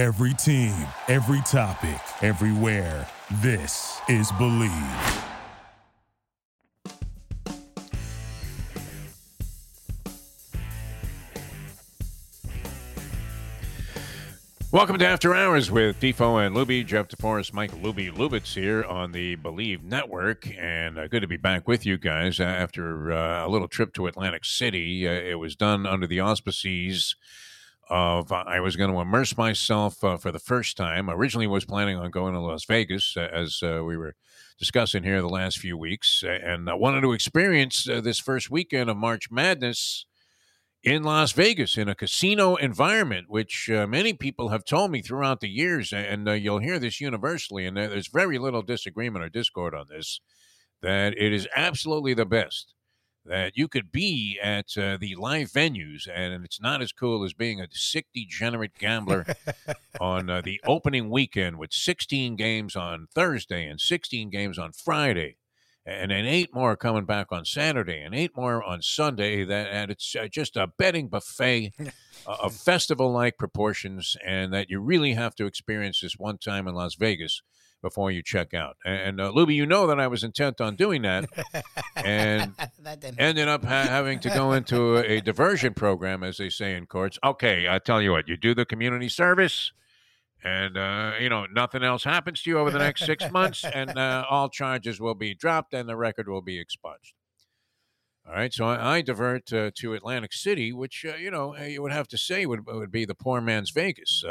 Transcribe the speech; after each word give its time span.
Every 0.00 0.32
team, 0.32 0.74
every 1.08 1.42
topic, 1.42 2.00
everywhere. 2.22 3.06
This 3.42 4.00
is 4.08 4.32
Bleav. 4.32 5.24
Welcome 14.72 14.96
to 14.96 15.06
After 15.06 15.34
Hours 15.34 15.70
with 15.70 16.00
Defo 16.00 16.46
and 16.46 16.56
Luby. 16.56 16.86
Jeff 16.86 17.08
DeForest, 17.08 17.52
Mike 17.52 17.72
Luby 17.72 18.10
Lubitz 18.10 18.54
here 18.54 18.82
on 18.84 19.12
the 19.12 19.36
Bleav 19.36 19.82
Network. 19.82 20.48
And 20.58 20.98
uh, 20.98 21.08
good 21.08 21.20
to 21.20 21.28
be 21.28 21.36
back 21.36 21.68
with 21.68 21.84
you 21.84 21.98
guys 21.98 22.40
after 22.40 23.12
uh, 23.12 23.46
a 23.46 23.48
little 23.50 23.68
trip 23.68 23.92
to 23.92 24.06
Atlantic 24.06 24.46
City. 24.46 25.06
Uh, 25.06 25.10
it 25.10 25.38
was 25.38 25.56
done 25.56 25.84
under 25.84 26.06
the 26.06 26.20
auspices 26.20 27.16
of 27.90 28.30
uh, 28.30 28.44
I 28.46 28.60
was 28.60 28.76
going 28.76 28.92
to 28.92 29.00
immerse 29.00 29.36
myself 29.36 30.02
uh, 30.04 30.16
for 30.16 30.30
the 30.30 30.38
first 30.38 30.76
time. 30.76 31.10
Originally 31.10 31.46
was 31.46 31.64
planning 31.64 31.98
on 31.98 32.10
going 32.10 32.34
to 32.34 32.40
Las 32.40 32.64
Vegas, 32.64 33.16
uh, 33.16 33.28
as 33.32 33.60
we 33.62 33.96
were 33.96 34.14
discussing 34.58 35.02
here 35.02 35.20
the 35.20 35.28
last 35.28 35.58
few 35.58 35.76
weeks. 35.76 36.22
and 36.24 36.70
I 36.70 36.74
wanted 36.74 37.00
to 37.02 37.12
experience 37.12 37.84
this 37.84 38.18
first 38.18 38.50
weekend 38.50 38.88
of 38.88 38.96
March 38.96 39.30
Madness 39.30 40.06
in 40.82 41.02
Las 41.02 41.32
Vegas 41.32 41.76
in 41.76 41.88
a 41.88 41.94
casino 41.94 42.56
environment, 42.56 43.26
which 43.28 43.68
uh, 43.70 43.86
many 43.86 44.12
people 44.12 44.48
have 44.48 44.64
told 44.64 44.90
me 44.90 45.02
throughout 45.02 45.40
the 45.40 45.48
years, 45.48 45.92
and 45.92 46.28
uh, 46.28 46.32
you'll 46.32 46.58
hear 46.58 46.78
this 46.78 47.00
universally, 47.00 47.66
and 47.66 47.76
there's 47.76 48.08
very 48.08 48.38
little 48.38 48.62
disagreement 48.62 49.24
or 49.24 49.28
discord 49.28 49.74
on 49.74 49.86
this, 49.90 50.20
that 50.80 51.12
it 51.18 51.32
is 51.32 51.46
absolutely 51.54 52.14
the 52.14 52.24
best. 52.24 52.74
That 53.24 53.56
you 53.56 53.68
could 53.68 53.92
be 53.92 54.38
at 54.42 54.76
uh, 54.78 54.96
the 54.98 55.14
live 55.14 55.52
venues, 55.52 56.08
and 56.12 56.44
it's 56.44 56.60
not 56.60 56.82
as 56.82 56.90
cool 56.90 57.22
as 57.22 57.34
being 57.34 57.60
a 57.60 57.68
sick, 57.70 58.06
degenerate 58.14 58.78
gambler 58.78 59.26
on 60.00 60.30
uh, 60.30 60.40
the 60.40 60.60
opening 60.66 61.10
weekend 61.10 61.58
with 61.58 61.72
16 61.72 62.36
games 62.36 62.74
on 62.74 63.08
Thursday 63.14 63.66
and 63.66 63.80
16 63.80 64.30
games 64.30 64.58
on 64.58 64.72
Friday 64.72 65.36
and 65.86 66.10
then 66.10 66.26
eight 66.26 66.54
more 66.54 66.76
coming 66.76 67.04
back 67.04 67.28
on 67.32 67.44
Saturday, 67.44 68.00
and 68.00 68.14
eight 68.14 68.36
more 68.36 68.62
on 68.62 68.82
Sunday. 68.82 69.44
That 69.44 69.68
and 69.68 69.90
it's 69.90 70.14
uh, 70.14 70.28
just 70.28 70.56
a 70.56 70.66
betting 70.66 71.08
buffet 71.08 71.72
of 72.26 72.54
festival-like 72.64 73.38
proportions, 73.38 74.16
and 74.24 74.52
that 74.52 74.70
you 74.70 74.80
really 74.80 75.14
have 75.14 75.34
to 75.36 75.46
experience 75.46 76.00
this 76.00 76.16
one 76.16 76.38
time 76.38 76.68
in 76.68 76.74
Las 76.74 76.94
Vegas 76.94 77.42
before 77.82 78.10
you 78.10 78.22
check 78.22 78.54
out. 78.54 78.76
And 78.84 79.20
uh, 79.20 79.32
Luby, 79.32 79.54
you 79.54 79.66
know 79.66 79.86
that 79.86 79.98
I 79.98 80.06
was 80.06 80.24
intent 80.24 80.60
on 80.60 80.76
doing 80.76 81.02
that, 81.02 81.28
and 81.96 82.54
that 82.80 83.04
ended 83.18 83.48
up 83.48 83.64
ha- 83.64 83.86
having 83.88 84.20
to 84.20 84.28
go 84.30 84.52
into 84.52 84.98
a 84.98 85.20
diversion 85.20 85.74
program, 85.74 86.22
as 86.22 86.38
they 86.38 86.50
say 86.50 86.74
in 86.74 86.86
courts. 86.86 87.18
Okay, 87.24 87.68
I 87.68 87.78
tell 87.78 88.00
you 88.00 88.12
what, 88.12 88.28
you 88.28 88.36
do 88.36 88.54
the 88.54 88.64
community 88.64 89.08
service 89.08 89.72
and 90.42 90.76
uh, 90.76 91.12
you 91.20 91.28
know 91.28 91.46
nothing 91.52 91.82
else 91.82 92.04
happens 92.04 92.42
to 92.42 92.50
you 92.50 92.58
over 92.58 92.70
the 92.70 92.78
next 92.78 93.04
six 93.04 93.30
months, 93.30 93.64
and 93.74 93.96
uh, 93.98 94.24
all 94.28 94.48
charges 94.48 95.00
will 95.00 95.14
be 95.14 95.34
dropped 95.34 95.74
and 95.74 95.88
the 95.88 95.96
record 95.96 96.28
will 96.28 96.42
be 96.42 96.58
expunged. 96.58 97.14
All 98.26 98.34
right, 98.34 98.52
so 98.52 98.66
I, 98.66 98.96
I 98.96 99.00
divert 99.02 99.52
uh, 99.52 99.70
to 99.76 99.94
Atlantic 99.94 100.32
City, 100.32 100.72
which 100.72 101.04
uh, 101.08 101.16
you 101.16 101.30
know 101.30 101.56
you 101.56 101.82
would 101.82 101.92
have 101.92 102.08
to 102.08 102.18
say 102.18 102.46
would 102.46 102.66
would 102.66 102.90
be 102.92 103.04
the 103.04 103.14
poor 103.14 103.40
man's 103.40 103.70
Vegas. 103.70 104.24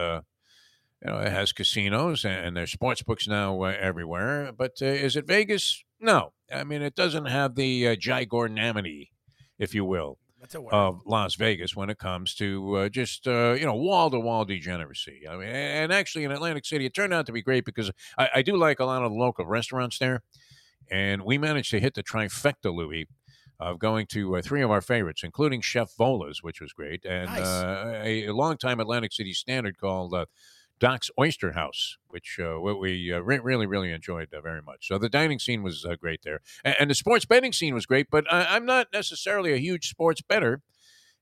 Uh, 1.06 1.12
you 1.12 1.14
know, 1.14 1.22
it 1.22 1.32
has 1.32 1.52
casinos 1.52 2.26
and 2.26 2.56
there's 2.56 2.72
sports 2.72 3.02
books 3.02 3.28
now 3.28 3.62
uh, 3.64 3.74
everywhere, 3.80 4.52
but 4.52 4.82
is 4.82 5.16
it 5.16 5.26
Vegas? 5.26 5.84
No, 6.00 6.34
I 6.54 6.64
mean 6.64 6.82
it 6.82 6.96
doesn't 6.96 7.26
have 7.26 7.56
the 7.56 7.90
uh, 7.90 7.96
gigornamity, 7.96 9.12
if 9.58 9.74
you 9.74 9.86
will, 9.86 10.18
of 10.72 11.02
Las 11.06 11.36
Vegas 11.36 11.76
when 11.76 11.90
it 11.90 11.98
comes 11.98 12.34
to 12.36 12.76
uh, 12.76 12.90
just 12.90 13.28
uh, 13.28 13.56
you 13.60 13.66
know 13.66 13.76
wall 13.76 14.10
to 14.10 14.20
wall 14.20 14.46
degeneracy. 14.46 15.24
I 15.30 15.36
mean, 15.36 15.50
and 15.50 15.92
actually 15.92 16.24
in 16.24 16.32
Atlantic 16.32 16.66
City, 16.66 16.86
it 16.86 16.94
turned 16.94 17.14
out 17.14 17.26
to 17.26 17.32
be 17.32 17.42
great 17.42 17.66
because 17.66 17.92
I, 18.18 18.30
I 18.36 18.42
do 18.42 18.56
like 18.56 18.80
a 18.80 18.86
lot 18.86 19.04
of 19.04 19.12
the 19.12 19.18
local 19.18 19.46
restaurants 19.46 20.00
there, 20.00 20.22
and 20.90 21.24
we 21.24 21.38
managed 21.38 21.72
to 21.72 21.80
hit 21.80 21.96
the 21.96 22.04
trifecta, 22.04 22.74
Louis. 22.74 23.08
Of 23.62 23.78
going 23.78 24.08
to 24.12 24.38
uh, 24.38 24.42
three 24.42 24.62
of 24.62 24.72
our 24.72 24.80
favorites, 24.80 25.22
including 25.22 25.60
Chef 25.60 25.90
Vola's, 26.00 26.42
which 26.42 26.62
was 26.62 26.72
great, 26.72 27.04
and 27.04 27.26
nice. 27.26 27.46
Uh, 27.46 28.02
a, 28.06 28.28
a 28.28 28.34
long-time 28.34 28.80
Atlantic 28.80 29.12
City 29.12 29.34
standard 29.34 29.78
called 29.78 30.14
uh, 30.14 30.28
Doc's 30.80 31.12
Oyster 31.20 31.52
House, 31.52 31.98
which 32.08 32.40
uh, 32.40 32.60
we 32.60 33.12
uh, 33.14 33.20
re- 33.20 33.40
really, 33.40 33.66
really 33.66 33.92
enjoyed 33.92 34.34
uh, 34.34 34.42
very 34.42 34.62
much. 34.62 34.88
So 34.88 34.98
the 34.98 35.10
dining 35.10 35.40
scene 35.40 35.62
was 35.62 35.86
uh, 35.86 35.96
great 35.96 36.22
there, 36.24 36.40
and, 36.64 36.76
and, 36.80 36.90
the 36.90 36.96
sports 36.96 37.26
betting 37.26 37.54
scene 37.54 37.74
was 37.74 37.86
great. 37.86 38.08
But 38.10 38.32
I- 38.32 38.56
am 38.56 38.66
not 38.66 38.88
necessarily 38.94 39.54
a 39.54 39.58
huge 39.58 39.90
sports 39.90 40.22
better, 40.22 40.62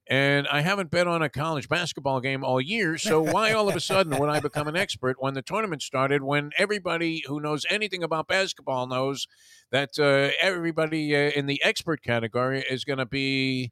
and 0.10 0.48
I 0.48 0.62
haven't 0.62 0.92
bet 0.92 1.08
on 1.08 1.22
a 1.22 1.30
college 1.30 1.68
basketball 1.68 2.22
game 2.22 2.44
all 2.44 2.62
year. 2.62 2.98
So 2.98 3.22
why 3.22 3.52
all 3.52 3.68
of 3.68 3.76
a 3.76 3.80
sudden 3.80 4.18
would 4.18 4.30
I 4.30 4.40
become 4.40 4.68
an 4.68 4.78
expert 4.78 5.18
when 5.20 5.34
the 5.34 5.42
tournament 5.42 5.82
started? 5.82 6.24
When 6.24 6.52
everybody 6.58 7.24
who 7.28 7.40
knows 7.40 7.66
anything 7.70 8.04
about 8.04 8.28
basketball 8.28 8.88
knows 8.88 9.28
that 9.72 10.00
uh, 10.00 10.30
everybody 10.40 11.16
uh, 11.16 11.32
in 11.32 11.48
the 11.48 11.62
expert 11.64 12.04
category 12.04 12.64
is 12.70 12.86
going 12.86 13.00
to 13.00 13.06
be 13.06 13.72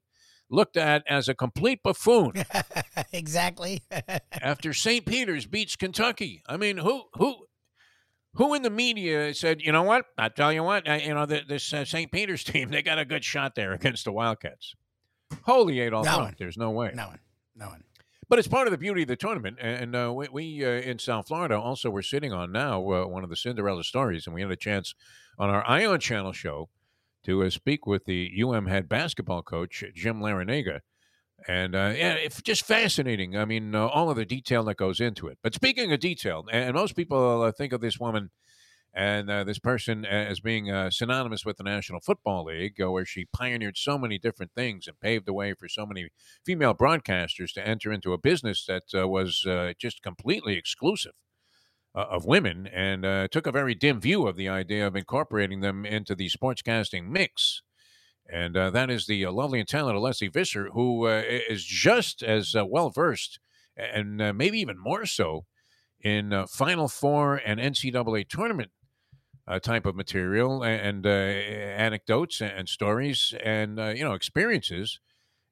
looked 0.49 0.77
at 0.77 1.03
as 1.07 1.27
a 1.27 1.35
complete 1.35 1.81
buffoon. 1.83 2.33
exactly. 3.11 3.83
after 4.31 4.73
St. 4.73 5.05
Peter's 5.05 5.45
beats 5.45 5.75
Kentucky. 5.75 6.41
I 6.47 6.57
mean, 6.57 6.77
who 6.77 7.03
who 7.13 7.45
who 8.35 8.53
in 8.53 8.61
the 8.61 8.69
media 8.69 9.33
said, 9.33 9.61
you 9.61 9.71
know 9.71 9.83
what? 9.83 10.05
I 10.17 10.29
tell 10.29 10.51
you 10.51 10.63
what, 10.63 10.85
you 10.85 11.13
know 11.13 11.25
this 11.25 11.73
uh, 11.73 11.85
St. 11.85 12.11
Peter's 12.11 12.43
team, 12.45 12.69
they 12.69 12.81
got 12.81 12.99
a 12.99 13.05
good 13.05 13.23
shot 13.23 13.55
there 13.55 13.73
against 13.73 14.05
the 14.05 14.11
Wildcats. 14.11 14.75
Holy 15.43 15.79
Adolf! 15.79 16.05
No 16.05 16.19
one. 16.19 16.35
There's 16.37 16.57
no 16.57 16.71
way. 16.71 16.91
No 16.93 17.07
one. 17.07 17.19
No 17.55 17.67
one. 17.67 17.83
But 18.27 18.39
it's 18.39 18.47
part 18.47 18.67
of 18.67 18.71
the 18.71 18.77
beauty 18.77 19.03
of 19.03 19.07
the 19.07 19.15
tournament, 19.15 19.57
and 19.61 19.95
uh, 19.95 20.11
we, 20.13 20.27
we 20.31 20.65
uh, 20.65 20.69
in 20.69 20.97
South 20.97 21.27
Florida 21.27 21.59
also 21.59 21.91
we're 21.91 22.01
sitting 22.01 22.33
on 22.33 22.51
now 22.51 22.79
uh, 22.91 23.05
one 23.05 23.23
of 23.23 23.29
the 23.29 23.35
Cinderella 23.35 23.83
stories, 23.83 24.25
and 24.25 24.33
we 24.33 24.41
had 24.41 24.49
a 24.49 24.55
chance 24.55 24.95
on 25.37 25.49
our 25.49 25.63
Ion 25.67 25.99
Channel 25.99 26.31
show 26.31 26.69
to 27.25 27.43
uh, 27.43 27.49
speak 27.49 27.85
with 27.85 28.05
the 28.05 28.31
UM 28.43 28.67
head 28.67 28.87
basketball 28.87 29.41
coach, 29.41 29.83
Jim 29.93 30.19
Larrañaga. 30.19 30.79
And 31.47 31.75
uh, 31.75 31.93
yeah, 31.95 32.13
it's 32.13 32.41
just 32.41 32.65
fascinating. 32.65 33.37
I 33.37 33.45
mean, 33.45 33.75
uh, 33.75 33.87
all 33.87 34.09
of 34.09 34.15
the 34.15 34.25
detail 34.25 34.63
that 34.65 34.77
goes 34.77 34.99
into 34.99 35.27
it. 35.27 35.37
But 35.43 35.53
speaking 35.53 35.91
of 35.91 35.99
detail, 35.99 36.45
and 36.51 36.73
most 36.73 36.95
people 36.95 37.41
uh, 37.43 37.51
think 37.51 37.73
of 37.73 37.81
this 37.81 37.99
woman 37.99 38.31
and 38.93 39.29
uh, 39.29 39.43
this 39.43 39.59
person 39.59 40.05
as 40.05 40.39
being 40.39 40.71
uh, 40.71 40.89
synonymous 40.89 41.45
with 41.45 41.57
the 41.57 41.63
National 41.63 41.99
Football 41.99 42.45
League, 42.45 42.75
where 42.79 43.05
she 43.05 43.25
pioneered 43.25 43.75
so 43.75 43.97
many 43.97 44.17
different 44.17 44.53
things 44.55 44.87
and 44.87 44.99
paved 44.99 45.25
the 45.25 45.33
way 45.33 45.53
for 45.53 45.67
so 45.67 45.85
many 45.85 46.07
female 46.45 46.73
broadcasters 46.73 47.51
to 47.53 47.67
enter 47.67 47.91
into 47.91 48.13
a 48.13 48.17
business 48.17 48.65
that 48.65 48.83
was 48.93 49.45
just 49.77 50.01
completely 50.01 50.55
exclusive 50.55 51.11
uh, 51.95 52.05
of 52.09 52.25
women 52.25 52.67
and 52.67 53.05
uh, 53.05 53.27
took 53.29 53.47
a 53.47 53.51
very 53.51 53.73
dim 53.73 54.01
view 54.01 54.27
of 54.27 54.35
the 54.35 54.49
idea 54.49 54.85
of 54.85 54.95
incorporating 54.95 55.61
them 55.61 55.85
into 55.85 56.13
the 56.13 56.29
sportscasting 56.29 57.07
mix. 57.07 57.61
And 58.27 58.57
uh, 58.57 58.69
that 58.71 58.89
is 58.89 59.05
the 59.05 59.25
uh, 59.25 59.31
lovely 59.31 59.59
and 59.59 59.67
talented 59.67 60.01
Lesley 60.01 60.27
Visser, 60.27 60.69
who 60.73 61.07
uh, 61.07 61.23
is 61.25 61.63
just 61.63 62.21
as 62.21 62.55
uh, 62.55 62.65
well 62.65 62.89
versed 62.89 63.39
and 63.77 64.17
maybe 64.37 64.57
even 64.59 64.77
more 64.79 65.05
so 65.05 65.45
in 65.99 66.45
Final 66.47 66.87
Four 66.87 67.41
and 67.45 67.59
NCAA 67.59 68.29
tournament 68.29 68.71
type 69.61 69.85
of 69.85 69.97
material 69.97 70.63
and 70.63 71.05
anecdotes 71.05 72.41
and 72.41 72.69
stories 72.69 73.33
and 73.43 73.77
you 73.97 74.05
know 74.05 74.13
experiences 74.13 75.01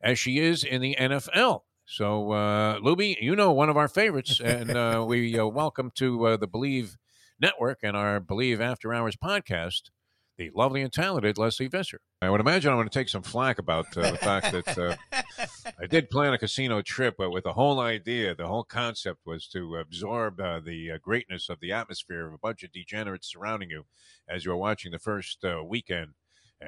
as 0.01 0.17
she 0.17 0.39
is 0.39 0.63
in 0.63 0.79
the 0.79 0.95
NFL. 0.97 1.63
So, 1.85 2.31
uh, 2.31 2.79
Luby, 2.79 3.17
you 3.21 3.35
know 3.35 3.51
one 3.51 3.69
of 3.69 3.77
our 3.77 3.87
favorites, 3.87 4.39
and 4.39 4.71
uh, 4.71 5.03
we 5.07 5.37
uh, 5.37 5.45
welcome 5.45 5.91
to 5.95 6.27
uh, 6.27 6.37
the 6.37 6.47
Bleav 6.47 6.95
Network 7.39 7.79
and 7.83 7.95
our 7.95 8.19
Bleav 8.19 8.59
After 8.59 8.93
Hours 8.93 9.15
podcast 9.15 9.89
the 10.37 10.51
lovely 10.55 10.81
and 10.81 10.91
talented 10.91 11.37
Lesley 11.37 11.67
Visser. 11.67 11.99
I 12.21 12.29
would 12.29 12.41
imagine 12.41 12.71
I'm 12.71 12.77
going 12.77 12.89
to 12.89 12.93
take 12.93 13.09
some 13.09 13.21
flack 13.21 13.59
about 13.59 13.95
uh, 13.95 14.11
the 14.11 14.17
fact 14.17 14.51
that 14.51 14.77
uh, 14.77 14.95
I 15.79 15.85
did 15.85 16.09
plan 16.09 16.33
a 16.33 16.37
casino 16.37 16.81
trip, 16.81 17.15
but 17.17 17.31
with 17.31 17.43
the 17.43 17.53
whole 17.53 17.79
idea, 17.79 18.33
the 18.33 18.47
whole 18.47 18.63
concept 18.63 19.19
was 19.25 19.47
to 19.49 19.75
absorb 19.75 20.39
uh, 20.39 20.59
the 20.59 20.91
uh, 20.91 20.97
greatness 21.01 21.49
of 21.49 21.59
the 21.59 21.71
atmosphere 21.71 22.27
of 22.27 22.33
a 22.33 22.37
bunch 22.37 22.63
of 22.63 22.71
degenerates 22.71 23.31
surrounding 23.31 23.69
you 23.69 23.85
as 24.27 24.45
you 24.45 24.51
were 24.51 24.57
watching 24.57 24.91
the 24.91 24.99
first 24.99 25.43
uh, 25.45 25.63
weekend 25.63 26.13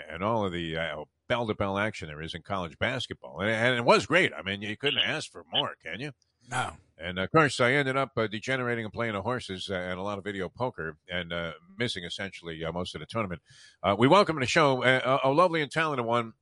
and 0.09 0.23
all 0.23 0.45
of 0.45 0.51
the 0.51 0.77
uh, 0.77 1.03
bell 1.27 1.48
to 1.48 1.56
bell 1.56 1.77
action 1.77 2.07
there 2.07 2.22
is 2.22 2.33
in 2.33 2.42
college 2.42 2.77
basketball. 2.80 3.42
And, 3.42 3.50
and, 3.50 3.75
it 3.75 3.86
was 3.86 4.06
great. 4.06 4.31
I 4.38 4.42
mean, 4.42 4.62
you 4.62 4.77
couldn't 4.77 5.00
ask 5.00 5.31
for 5.31 5.44
more, 5.51 5.74
can 5.83 6.00
you? 6.00 6.12
No. 6.50 6.74
And 6.98 7.19
of 7.19 7.31
course, 7.31 7.60
I 7.60 7.74
ended 7.74 7.98
up 7.98 8.12
uh, 8.16 8.27
degenerating 8.27 8.86
and 8.86 8.94
playing 8.94 9.13
the 9.13 9.22
horses 9.22 9.69
uh, 9.69 9.75
and 9.75 10.00
a 10.00 10.04
lot 10.04 10.18
of 10.18 10.24
video 10.24 10.48
poker 10.48 10.98
and 11.10 11.33
uh, 11.33 11.54
missing 11.77 12.04
essentially 12.04 12.63
uh, 12.63 12.72
most 12.72 12.95
of 12.95 13.00
the 13.00 13.07
tournament. 13.07 13.42
Uh, 13.83 13.95
we 13.98 14.07
welcome 14.07 14.36
to 14.36 14.39
the 14.39 14.45
show 14.45 14.83
a, 14.83 15.19
a, 15.24 15.31
lovely 15.31 15.62
and 15.62 15.72
talented 15.72 16.06
one. 16.06 16.33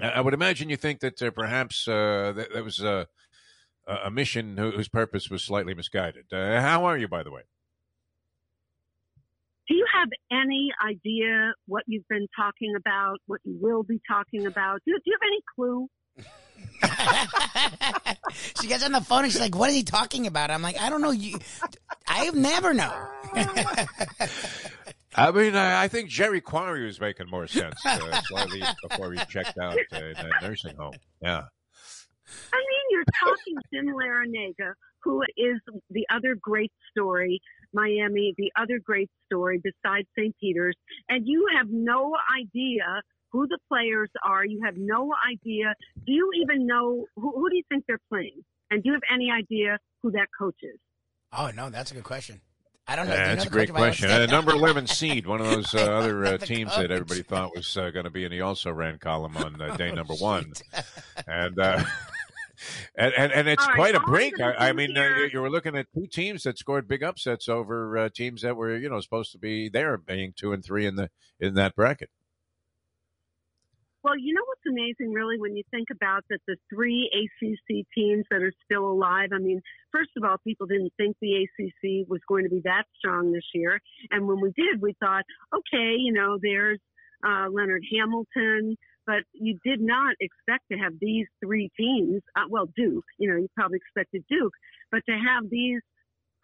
I 0.00 0.20
would 0.20 0.34
imagine 0.34 0.68
you 0.68 0.76
think 0.76 1.00
that 1.00 1.18
perhaps 1.34 1.84
that, 1.86 2.48
that, 2.54 2.64
was 2.64 2.80
a 2.80 3.08
mission 4.12 4.56
whose 4.56 4.88
purpose 4.88 5.28
was 5.28 5.42
slightly 5.42 5.74
misguided. 5.74 6.26
how 6.30 6.84
are 6.84 6.96
you, 6.96 7.08
by 7.08 7.24
the 7.24 7.32
way? 7.32 7.42
Do 9.68 9.74
you 9.74 9.86
have 9.92 10.08
any 10.32 10.70
idea 10.84 11.52
what 11.66 11.84
you've 11.86 12.08
been 12.08 12.26
talking 12.34 12.74
about, 12.76 13.18
what 13.26 13.40
you 13.44 13.58
will 13.60 13.82
be 13.82 14.00
talking 14.08 14.46
about? 14.46 14.80
Do, 14.86 14.92
do 14.92 15.02
you 15.04 15.16
have 15.20 15.28
any 15.28 15.42
clue? 15.54 15.88
she 18.60 18.66
gets 18.66 18.84
on 18.84 18.92
the 18.92 19.00
phone 19.00 19.24
and 19.24 19.32
she's 19.32 19.40
like, 19.40 19.54
"What 19.54 19.68
is 19.70 19.76
he 19.76 19.82
talking 19.82 20.26
about?" 20.26 20.50
I'm 20.50 20.62
like, 20.62 20.80
"I 20.80 20.88
don't 20.90 21.02
know. 21.02 21.10
You, 21.10 21.38
I 22.06 22.24
have 22.24 22.34
never 22.34 22.72
know." 22.72 22.92
I 25.14 25.30
mean, 25.32 25.56
I, 25.56 25.82
I 25.84 25.88
think 25.88 26.08
Jerry 26.08 26.40
Quarry 26.40 26.86
was 26.86 27.00
making 27.00 27.28
more 27.28 27.46
sense 27.46 27.74
uh, 27.84 28.20
slightly 28.22 28.62
before 28.88 29.12
he 29.12 29.18
checked 29.28 29.58
out 29.58 29.76
uh, 29.92 29.96
in 29.96 30.14
that 30.14 30.42
nursing 30.42 30.76
home. 30.76 30.94
Yeah. 31.20 31.42
I 32.52 32.56
mean, 32.56 32.84
you're 32.90 33.04
talking 33.24 33.56
Jim 33.72 33.86
Larrañaga, 33.94 34.74
who 35.02 35.22
is 35.36 35.60
the 35.90 36.06
other 36.14 36.36
great 36.40 36.72
story, 36.90 37.40
Miami, 37.72 38.34
the 38.36 38.50
other 38.60 38.78
great 38.82 39.10
story 39.26 39.60
besides 39.62 40.06
St. 40.18 40.34
Peter's, 40.40 40.76
and 41.08 41.26
you 41.26 41.46
have 41.56 41.68
no 41.70 42.12
idea 42.40 42.82
who 43.30 43.46
the 43.46 43.58
players 43.68 44.08
are. 44.24 44.44
You 44.44 44.62
have 44.64 44.74
no 44.76 45.12
idea. 45.30 45.74
Do 46.06 46.12
you 46.12 46.30
even 46.42 46.66
know 46.66 47.04
who, 47.16 47.32
who 47.32 47.50
do 47.50 47.56
you 47.56 47.62
think 47.68 47.84
they're 47.86 48.00
playing? 48.08 48.42
And 48.70 48.82
do 48.82 48.88
you 48.88 48.92
have 48.94 49.02
any 49.12 49.30
idea 49.30 49.78
who 50.02 50.10
that 50.12 50.28
coach 50.38 50.56
is? 50.62 50.78
Oh 51.32 51.50
no, 51.54 51.68
that's 51.70 51.90
a 51.90 51.94
good 51.94 52.04
question. 52.04 52.40
I 52.90 52.96
don't 52.96 53.06
know. 53.06 53.12
Yeah, 53.14 53.30
Do 53.30 53.36
that's 53.36 53.44
know 53.44 53.48
a 53.48 53.52
great 53.52 53.68
coach 53.68 53.70
of 53.70 53.76
Iowa 53.76 53.86
question. 53.88 54.08
State? 54.08 54.28
Uh, 54.30 54.32
number 54.32 54.52
11 54.52 54.86
seed, 54.86 55.26
one 55.26 55.42
of 55.42 55.46
those 55.50 55.74
uh, 55.74 55.78
other 55.92 56.24
uh, 56.24 56.38
teams 56.38 56.70
coach. 56.70 56.80
that 56.80 56.90
everybody 56.90 57.22
thought 57.22 57.54
was 57.54 57.76
uh, 57.76 57.90
going 57.90 58.04
to 58.04 58.10
be 58.10 58.24
in 58.24 58.30
the 58.30 58.40
also 58.40 58.70
ran 58.72 58.98
column 58.98 59.36
on 59.36 59.60
uh, 59.60 59.76
day 59.76 59.90
Oh, 59.90 59.94
number 59.96 60.14
one. 60.14 60.50
And, 61.26 61.58
uh, 61.58 61.84
and, 62.96 63.12
and, 63.14 63.32
and 63.32 63.48
it's 63.48 63.62
All 63.62 63.68
right, 63.68 63.76
quite 63.76 63.94
a 63.94 64.00
break. 64.00 64.40
I, 64.40 64.68
I 64.68 64.72
mean, 64.72 64.96
uh, 64.96 65.02
you, 65.18 65.30
you 65.34 65.40
were 65.40 65.50
looking 65.50 65.76
at 65.76 65.86
two 65.94 66.06
teams 66.06 66.42
that 66.44 66.58
scored 66.58 66.88
big 66.88 67.02
upsets 67.02 67.48
over 67.48 67.96
uh, 67.96 68.08
teams 68.14 68.42
that 68.42 68.56
were, 68.56 68.76
you 68.76 68.88
know, 68.88 69.00
supposed 69.00 69.32
to 69.32 69.38
be 69.38 69.68
there 69.68 69.96
being 69.96 70.32
two 70.36 70.52
and 70.52 70.64
three 70.64 70.86
in 70.86 70.96
the 70.96 71.10
in 71.40 71.54
that 71.54 71.74
bracket. 71.74 72.10
Well, 74.04 74.16
you 74.16 74.32
know 74.32 74.42
what's 74.46 74.62
amazing, 74.66 75.12
really, 75.12 75.38
when 75.38 75.56
you 75.56 75.64
think 75.70 75.88
about 75.90 76.24
that 76.30 76.38
the 76.46 76.56
three 76.72 77.10
ACC 77.12 77.84
teams 77.94 78.24
that 78.30 78.42
are 78.42 78.52
still 78.64 78.90
alive. 78.90 79.30
I 79.34 79.38
mean, 79.38 79.60
first 79.92 80.10
of 80.16 80.22
all, 80.22 80.36
people 80.44 80.66
didn't 80.66 80.92
think 80.96 81.16
the 81.20 81.44
ACC 81.44 82.08
was 82.08 82.20
going 82.28 82.44
to 82.44 82.50
be 82.50 82.62
that 82.64 82.84
strong 82.96 83.32
this 83.32 83.44
year, 83.52 83.80
and 84.10 84.26
when 84.28 84.40
we 84.40 84.52
did, 84.56 84.80
we 84.80 84.94
thought, 85.00 85.24
okay, 85.52 85.96
you 85.98 86.12
know, 86.12 86.38
there's 86.40 86.78
uh, 87.26 87.48
Leonard 87.50 87.82
Hamilton, 87.92 88.76
but 89.08 89.24
you 89.32 89.58
did 89.64 89.80
not 89.80 90.14
expect 90.20 90.64
to 90.70 90.76
have 90.76 90.92
these 91.00 91.26
three 91.42 91.70
teams. 91.80 92.20
Uh, 92.36 92.42
well, 92.50 92.66
Duke, 92.76 93.06
you 93.18 93.30
know, 93.30 93.38
you 93.38 93.48
probably 93.56 93.78
expected 93.78 94.22
Duke, 94.28 94.52
but 94.92 95.00
to 95.08 95.12
have 95.12 95.48
these 95.50 95.80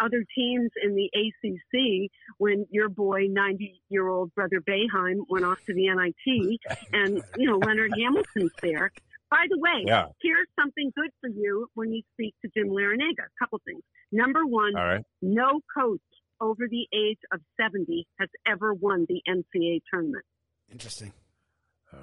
other 0.03 0.25
teams 0.35 0.71
in 0.83 0.97
the 0.97 1.11
ACC 1.15 2.11
when 2.39 2.67
your 2.71 2.89
boy, 2.89 3.27
90 3.29 3.83
year 3.91 4.09
old 4.09 4.35
brother 4.35 4.61
Boeheim, 4.67 5.19
went 5.29 5.45
off 5.45 5.59
to 5.67 5.75
the 5.75 5.89
NIT 5.89 6.59
and, 6.95 7.23
you 7.37 7.47
know, 7.47 7.59
Leonard 7.59 7.93
Hamilton's 7.97 8.51
there. 8.63 8.91
By 9.31 9.45
the 9.51 9.59
way, 9.59 9.85
Yeah. 9.87 10.07
here's 10.23 10.49
something 10.59 10.91
good 10.97 11.11
for 11.21 11.29
you 11.29 11.69
when 11.75 11.93
you 11.93 12.01
speak 12.15 12.35
to 12.43 12.51
Jim 12.57 12.69
Larrañaga. 12.71 13.27
A 13.27 13.39
couple 13.39 13.61
things. 13.67 13.83
Number 14.11 14.47
one, 14.47 14.75
All 14.75 14.85
right. 14.87 15.05
no 15.21 15.61
coach 15.77 16.01
over 16.41 16.67
the 16.69 16.87
age 16.97 17.19
of 17.31 17.41
70 17.61 18.07
has 18.19 18.31
ever 18.47 18.73
won 18.73 19.07
the 19.09 19.21
NCAA 19.29 19.81
tournament. 19.93 20.25
Interesting. 20.73 21.13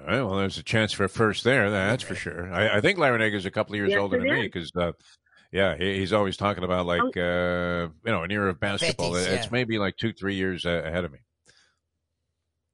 All 0.00 0.06
right. 0.06 0.22
Well, 0.22 0.36
there's 0.36 0.58
a 0.58 0.62
chance 0.62 0.92
for 0.92 1.04
a 1.04 1.08
first 1.08 1.44
there. 1.44 1.70
That's 1.70 2.02
for 2.02 2.14
sure. 2.14 2.52
I, 2.52 2.78
I 2.78 2.80
think 2.80 2.98
Larrañaga 2.98 3.44
a 3.44 3.50
couple 3.50 3.74
of 3.74 3.78
years 3.78 3.90
Yes, 3.90 4.00
older 4.00 4.16
it 4.16 4.20
than 4.20 4.28
me 4.28 4.42
because, 4.42 4.70
uh, 4.76 4.92
yeah, 5.52 5.76
he, 5.76 5.98
he's 5.98 6.12
always 6.12 6.36
talking 6.36 6.64
about 6.64 6.86
like, 6.86 7.16
uh, 7.16 7.88
you 8.04 8.12
know, 8.12 8.22
an 8.22 8.30
era 8.30 8.50
of 8.50 8.60
basketball. 8.60 9.12
50s, 9.12 9.32
it's 9.34 9.50
maybe 9.50 9.78
like 9.78 9.96
two, 9.96 10.12
three 10.12 10.34
years 10.34 10.66
uh, 10.66 10.82
ahead 10.84 11.04
of 11.04 11.12
me. 11.12 11.18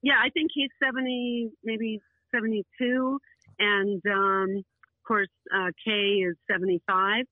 Yeah, 0.02 0.14
I 0.24 0.30
think 0.30 0.50
he's 0.54 0.70
70, 0.82 1.50
maybe 1.64 2.00
72. 2.34 3.18
And, 3.58 4.00
um, 4.06 4.56
of 4.58 5.06
course, 5.06 5.28
uh, 5.54 5.70
Kay 5.84 6.22
is 6.28 6.36
75. 6.50 7.24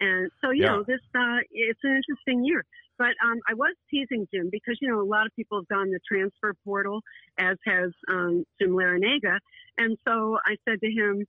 And 0.00 0.30
so, 0.40 0.50
you 0.50 0.62
Yeah. 0.62 0.70
know, 0.70 0.84
this, 0.84 1.00
uh, 1.14 1.38
it's 1.50 1.80
an 1.82 1.96
interesting 1.96 2.44
year. 2.44 2.64
But 3.02 3.18
um, 3.26 3.40
I 3.50 3.54
was 3.54 3.74
teasing 3.90 4.28
Jim 4.32 4.48
because, 4.52 4.78
you 4.80 4.88
know, 4.88 5.00
a 5.00 5.08
lot 5.16 5.26
of 5.26 5.32
people 5.34 5.58
have 5.58 5.66
gone 5.66 5.90
the 5.90 5.98
transfer 6.06 6.54
portal, 6.64 7.00
as 7.36 7.56
has 7.66 7.90
um, 8.08 8.44
Jim 8.60 8.70
Larrañaga. 8.70 9.38
And 9.76 9.98
so 10.06 10.38
I 10.46 10.54
said 10.68 10.78
to 10.80 10.86
him, 10.88 11.26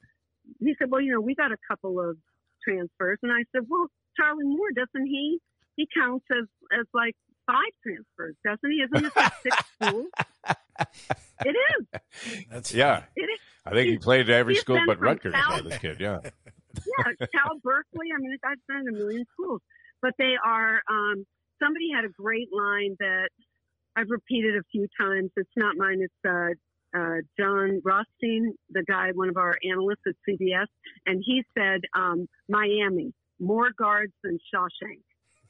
he 0.60 0.76
said, 0.78 0.92
well, 0.92 1.02
you 1.02 1.12
know, 1.14 1.20
we 1.22 1.34
got 1.34 1.52
a 1.52 1.58
couple 1.68 2.00
of 2.00 2.16
transfers. 2.64 3.18
And 3.24 3.32
I 3.32 3.44
said, 3.52 3.64
well, 3.68 3.88
Charlie 4.16 4.46
Moore, 4.46 4.70
doesn't 4.76 5.08
he? 5.08 5.40
He 5.76 5.88
counts 5.98 6.26
as, 6.32 6.46
as 6.80 6.86
like 6.94 7.16
five 7.48 7.74
transfers, 7.82 8.36
doesn't 8.46 8.72
he? 8.72 8.84
Isn't 8.84 9.06
it 9.08 9.16
like 9.16 9.34
six 9.42 9.58
schools? 9.82 10.08
It 11.44 11.56
is. 11.80 12.46
That's 12.52 12.72
Yeah. 12.72 13.04
It 13.16 13.22
is. 13.24 13.40
I 13.66 13.72
think 13.72 13.86
he 13.86 13.92
He's- 13.94 14.04
played 14.04 14.30
at 14.30 14.36
every 14.36 14.56
school 14.56 14.80
but 14.86 15.00
Rutgers. 15.00 15.34
Cal- 15.34 15.64
This 15.64 15.80
kid, 15.80 15.98
yeah. 16.00 16.20
yeah, 16.76 17.26
Cal 17.34 17.58
Berkeley. 17.64 18.10
I 18.16 18.20
mean, 18.20 18.32
the 18.32 18.38
guy's 18.44 18.58
been 18.68 18.88
in 18.88 18.96
a 18.96 18.98
million 19.00 19.26
schools, 19.34 19.62
but 20.04 20.14
they 20.20 20.36
are. 20.46 20.82
Um, 20.88 21.26
somebody 21.64 21.90
had 21.96 22.06
a 22.06 22.10
great 22.10 22.50
line 22.52 22.96
that 23.00 23.30
I've 23.96 24.10
repeated 24.10 24.56
a 24.56 24.64
few 24.72 24.88
times. 25.00 25.32
It's 25.38 25.50
not 25.56 25.76
mine. 25.78 26.02
It's 26.02 26.14
uh, 26.28 26.98
uh, 26.98 27.22
Jon 27.40 27.82
Rothstein, 27.84 28.54
the 28.70 28.84
guy, 28.88 29.12
one 29.14 29.30
of 29.30 29.38
our 29.38 29.58
analysts 29.64 30.04
at 30.08 30.14
CBS, 30.28 30.68
and 31.06 31.24
he 31.26 31.44
said, 31.58 31.82
um, 31.96 32.28
"Miami, 32.50 33.14
more 33.40 33.72
guards 33.78 34.14
than 34.24 34.38
Shawshank." 34.54 35.02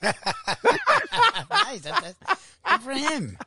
Nice. 0.03 1.81
That's, 1.81 2.01
that's 2.01 2.57
good 2.69 2.81
for 2.81 2.91
him. 2.91 3.37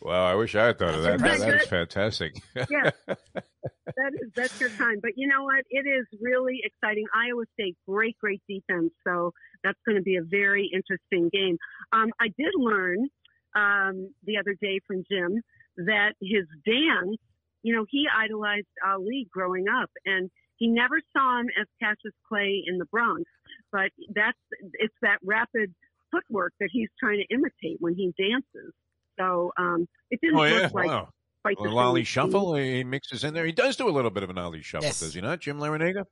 Well, 0.00 0.24
I 0.24 0.34
wish 0.34 0.54
I 0.54 0.66
had 0.66 0.78
thought 0.78 0.94
of 0.94 1.02
that. 1.02 1.18
That's 1.18 1.40
That, 1.40 1.46
that 1.46 1.62
is 1.62 1.68
fantastic. 1.68 2.42
Yeah, 2.54 2.90
that 3.06 4.12
is 4.20 4.30
that's 4.34 4.60
your 4.60 4.70
time. 4.70 4.98
But 5.02 5.12
you 5.16 5.28
know 5.28 5.44
what? 5.44 5.64
It 5.70 5.86
is 5.86 6.06
really 6.20 6.60
exciting. 6.64 7.04
Iowa 7.14 7.44
State, 7.54 7.76
great, 7.86 8.16
great 8.18 8.42
defense. 8.48 8.92
So 9.06 9.32
that's 9.62 9.78
going 9.86 9.96
to 9.96 10.02
be 10.02 10.16
a 10.16 10.22
very 10.22 10.70
interesting 10.72 11.28
game. 11.32 11.58
Um, 11.92 12.10
I 12.20 12.28
did 12.28 12.52
learn 12.56 13.08
um, 13.54 14.14
the 14.24 14.38
other 14.38 14.54
day 14.60 14.80
from 14.86 15.04
Jim 15.10 15.42
that 15.76 16.12
his 16.20 16.46
dance, 16.64 17.18
you 17.62 17.74
know, 17.74 17.84
he 17.88 18.06
idolized 18.16 18.66
Ali 18.86 19.28
growing 19.32 19.66
up, 19.68 19.90
and 20.04 20.30
he 20.56 20.68
never 20.68 21.00
saw 21.16 21.40
him 21.40 21.46
as 21.60 21.66
Cassius 21.82 22.14
Clay 22.28 22.62
in 22.66 22.78
the 22.78 22.86
Bronx. 22.86 23.22
But 23.72 23.90
that's 24.14 24.38
it's 24.74 24.94
that 25.02 25.18
rapid 25.24 25.74
footwork 26.10 26.52
that 26.60 26.68
he's 26.72 26.88
trying 26.98 27.18
to 27.18 27.34
imitate 27.34 27.76
when 27.80 27.94
he 27.94 28.12
dances. 28.18 28.72
So 29.18 29.52
um, 29.58 29.86
it 30.10 30.20
didn't 30.22 30.38
oh, 30.38 30.44
yeah. 30.44 30.54
look 30.62 30.74
like 30.74 30.86
wow. 30.86 31.08
quite 31.42 31.56
A 31.58 31.62
the 31.62 31.68
little 31.68 31.78
Ali 31.78 32.00
same 32.00 32.04
shuffle. 32.06 32.54
He 32.54 32.84
mixes 32.84 33.24
in 33.24 33.34
there. 33.34 33.44
He 33.44 33.52
does 33.52 33.76
do 33.76 33.88
a 33.88 33.90
little 33.90 34.10
bit 34.10 34.22
of 34.22 34.30
an 34.30 34.36
lolly 34.36 34.62
shuffle, 34.62 34.86
Yes. 34.86 35.00
does 35.00 35.14
he 35.14 35.20
not, 35.20 35.40
Jim 35.40 35.58
Larrañaga? 35.58 36.04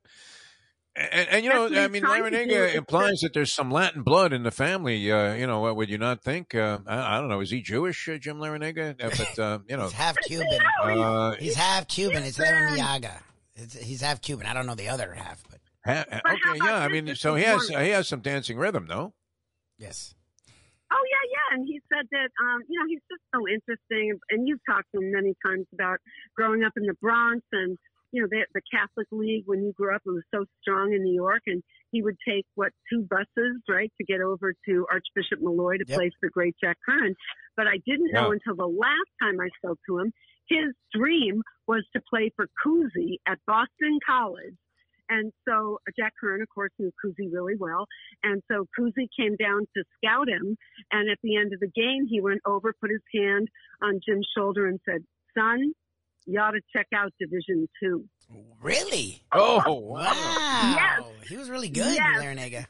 And, 0.95 1.29
and 1.29 1.45
you 1.45 1.51
know, 1.51 1.69
That's 1.69 1.75
what 1.75 1.83
I 1.83 1.87
mean, 1.87 2.01
trying 2.01 2.23
to. 2.23 2.29
Larrañaga 2.31 2.65
It's 2.67 2.75
implies 2.75 3.19
that 3.21 3.33
there's 3.33 3.53
some 3.53 3.71
Latin 3.71 4.01
blood 4.03 4.33
in 4.33 4.43
the 4.43 4.51
family. 4.51 5.09
Uh, 5.11 5.33
you 5.33 5.47
know, 5.47 5.59
what 5.61 5.75
would 5.75 5.89
you 5.89 5.97
not 5.97 6.23
think? 6.23 6.53
Uh, 6.55 6.79
I, 6.87 7.15
I 7.15 7.19
don't 7.19 7.29
know. 7.29 7.39
Is 7.39 7.51
he 7.51 7.61
Jewish, 7.61 8.09
uh, 8.09 8.17
Jim 8.17 8.37
Larrañaga? 8.37 9.01
Uh, 9.01 9.09
but 9.17 9.39
uh, 9.39 9.59
you 9.69 9.77
know, 9.77 9.83
He's 9.83 9.93
half 9.93 10.17
Cuban. 10.25 10.59
uh, 10.83 11.35
He's 11.35 11.55
half 11.55 11.87
Cuban. 11.87 12.23
It's 12.23 12.39
Aaron 12.39 12.71
Listen. 12.71 12.85
Yaga. 12.85 13.21
It's, 13.55 13.75
he's 13.77 14.01
half 14.01 14.21
Cuban. 14.21 14.45
I 14.47 14.53
don't 14.53 14.65
know 14.65 14.75
the 14.75 14.89
other 14.89 15.13
half, 15.13 15.43
but 15.49 15.59
ha- 15.85 16.05
But 16.09 16.33
okay, 16.33 16.59
yeah. 16.65 16.77
I 16.77 16.87
mean, 16.89 17.15
so 17.15 17.35
he 17.35 17.43
has 17.43 17.69
one- 17.69 17.83
he 17.83 17.89
has 17.91 18.07
some 18.07 18.21
dancing 18.21 18.57
rhythm, 18.57 18.85
no? 18.87 19.13
Yes. 19.79 20.13
Oh 20.91 21.03
yeah, 21.05 21.25
yeah. 21.31 21.47
And 21.57 21.67
he 21.67 21.79
said 21.87 22.05
that 22.11 22.29
um, 22.43 22.61
you 22.67 22.77
know 22.79 22.85
he's 22.87 23.05
just 23.09 23.23
so 23.33 23.47
interesting. 23.47 24.19
And 24.29 24.47
you've 24.47 24.61
talked 24.69 24.89
to 24.93 25.01
him 25.01 25.11
many 25.11 25.33
times 25.45 25.65
about 25.73 25.99
growing 26.35 26.63
up 26.63 26.73
in 26.77 26.83
the 26.83 26.95
Bronx 27.01 27.41
and 27.51 27.77
you 28.11 28.21
know 28.21 28.27
the, 28.29 28.45
the 28.53 28.61
Catholic 28.73 29.07
League 29.11 29.43
when 29.45 29.63
you 29.63 29.71
grew 29.73 29.93
up 29.93 30.01
it 30.05 30.09
was 30.09 30.25
so 30.33 30.45
strong 30.61 30.93
in 30.93 31.03
New 31.03 31.13
York. 31.13 31.41
And 31.47 31.63
he 31.91 32.01
would 32.01 32.17
take 32.27 32.45
what 32.55 32.71
two 32.91 33.07
buses 33.09 33.61
right 33.69 33.91
to 33.97 34.05
get 34.05 34.21
over 34.21 34.53
to 34.67 34.85
Archbishop 34.91 35.39
Molloy 35.41 35.77
to 35.77 35.85
Yep. 35.87 35.97
play 35.97 36.11
for 36.19 36.29
great 36.29 36.55
Jack 36.61 36.77
Curran. 36.85 37.15
But 37.55 37.67
I 37.67 37.77
didn't 37.85 38.11
know 38.11 38.31
until 38.31 38.55
the 38.55 38.67
last 38.67 39.11
time 39.21 39.39
I 39.39 39.49
spoke 39.63 39.79
to 39.87 39.99
him. 39.99 40.11
His 40.49 40.73
dream 40.91 41.43
was 41.67 41.85
to 41.95 42.01
play 42.09 42.31
for 42.35 42.47
Cousy 42.65 43.17
at 43.27 43.37
Boston 43.45 43.99
College. 44.03 44.55
And 45.09 45.31
so 45.47 45.79
uh, 45.87 45.91
Jack 45.97 46.13
Curran, 46.19 46.41
of 46.41 46.49
course, 46.53 46.71
knew 46.79 46.91
Cousy 47.03 47.31
really 47.31 47.55
well. 47.57 47.87
And 48.23 48.41
so 48.49 48.65
Cousy 48.77 49.07
came 49.19 49.35
down 49.35 49.65
to 49.75 49.83
scout 49.97 50.29
him. 50.29 50.55
And 50.91 51.09
at 51.09 51.17
the 51.23 51.35
end 51.37 51.53
of 51.53 51.59
the 51.59 51.67
game, 51.67 52.05
he 52.09 52.21
went 52.21 52.41
over, 52.45 52.73
put 52.79 52.91
his 52.91 53.01
hand 53.13 53.47
on 53.81 53.99
Jim's 54.07 54.27
shoulder 54.37 54.67
and 54.67 54.79
said, 54.87 55.03
son, 55.37 55.73
you 56.25 56.39
ought 56.39 56.51
to 56.51 56.61
check 56.75 56.87
out 56.93 57.11
Division 57.19 57.67
Two. 57.81 58.05
Really? 58.61 59.23
Oh, 59.31 59.73
Wow. 59.79 60.11
Yes. 60.75 61.01
He 61.27 61.37
was 61.37 61.49
really 61.49 61.69
good, 61.69 61.95
Yes. 61.95 62.21
Larrañaga. 62.21 62.65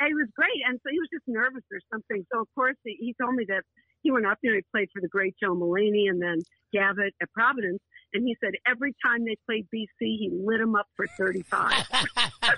And 0.00 0.08
he 0.08 0.14
was 0.14 0.28
great. 0.36 0.60
And 0.68 0.78
so 0.82 0.90
he 0.90 0.98
was 0.98 1.08
just 1.12 1.24
nervous 1.26 1.62
or 1.72 1.78
something. 1.92 2.24
So, 2.32 2.40
of 2.42 2.48
course, 2.54 2.76
he, 2.84 2.96
he 3.00 3.14
told 3.20 3.34
me 3.34 3.44
that 3.48 3.62
he 4.04 4.12
went 4.12 4.26
up 4.26 4.38
there, 4.42 4.54
he 4.54 4.62
played 4.72 4.88
for 4.92 5.00
the 5.00 5.08
great 5.08 5.34
Joe 5.42 5.54
Mullaney 5.54 6.06
and 6.08 6.22
then 6.22 6.38
Gavitt 6.72 7.14
at 7.20 7.32
Providence. 7.32 7.80
And 8.12 8.22
he 8.24 8.36
said 8.40 8.52
every 8.64 8.94
time 9.04 9.24
they 9.24 9.36
played 9.44 9.66
BC, 9.74 9.88
he 9.98 10.30
lit 10.32 10.60
him 10.60 10.76
up 10.76 10.86
for 10.94 11.06
35. 11.18 11.72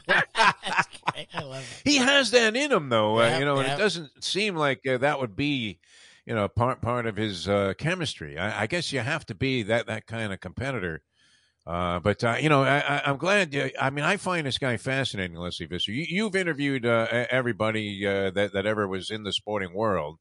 I 0.05 1.43
love 1.43 1.63
it. 1.63 1.91
He 1.91 1.97
has 1.97 2.31
that 2.33 2.55
in 2.55 2.71
him, 2.71 2.91
though. 2.91 3.21
uh, 3.21 3.39
you 3.39 3.47
know, 3.47 3.57
and 3.59 3.73
it 3.73 3.79
doesn't 3.79 4.23
seem 4.23 4.55
like 4.55 4.87
uh, 4.87 4.99
that 4.99 5.19
would 5.19 5.35
be, 5.35 5.79
you 6.27 6.35
know, 6.35 6.47
part 6.49 6.83
part 6.83 7.07
of 7.07 7.17
his 7.17 7.49
uh, 7.49 7.73
chemistry. 7.79 8.37
I, 8.37 8.65
I 8.65 8.67
guess 8.67 8.93
you 8.93 9.01
have 9.01 9.25
to 9.27 9.35
be 9.35 9.63
that 9.63 9.87
that 9.87 10.07
kind 10.07 10.31
of 10.33 10.41
competitor 10.41 11.03
Uh, 11.67 11.99
but 11.99 12.23
uh, 12.23 12.37
you 12.41 12.49
know, 12.49 12.63
I, 12.63 13.03
am 13.11 13.17
glad. 13.17 13.55
Uh, 13.55 13.69
I 13.81 13.91
mean, 13.91 14.05
I 14.05 14.19
find 14.19 14.47
this 14.47 14.59
guy 14.59 14.77
fascinating, 14.77 15.37
Lesley 15.37 15.67
Visser. 15.67 15.91
You, 15.91 16.25
have 16.25 16.37
interviewed 16.37 16.87
uh, 16.87 17.27
everybody 17.29 18.07
uh, 18.07 18.31
that 18.31 18.53
that 18.53 18.67
ever 18.67 18.87
was 18.87 19.11
in 19.11 19.25
the 19.25 19.33
sporting 19.33 19.75
world, 19.75 20.19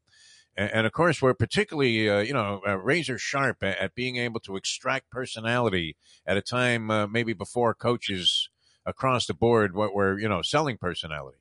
and, 0.55 0.71
and 0.71 0.87
of 0.87 0.93
course, 0.93 1.21
we're 1.21 1.33
particularly, 1.33 2.09
uh, 2.09 2.19
you 2.19 2.33
know, 2.33 2.61
razor 2.83 3.17
sharp 3.17 3.57
at, 3.61 3.77
at, 3.77 3.95
being 3.95 4.17
able 4.17 4.39
to 4.41 4.55
extract 4.55 5.09
personality 5.09 5.95
at 6.25 6.37
a 6.37 6.41
time 6.41 7.11
maybe 7.11 7.33
before 7.33 7.73
coaches 7.73 8.49
across 8.85 9.25
the 9.25 9.33
board 9.33 9.73
what 9.73 9.95
were 9.95 10.19
you 10.19 10.29
know 10.29 10.41
selling 10.41 10.77
personality. 10.77 11.39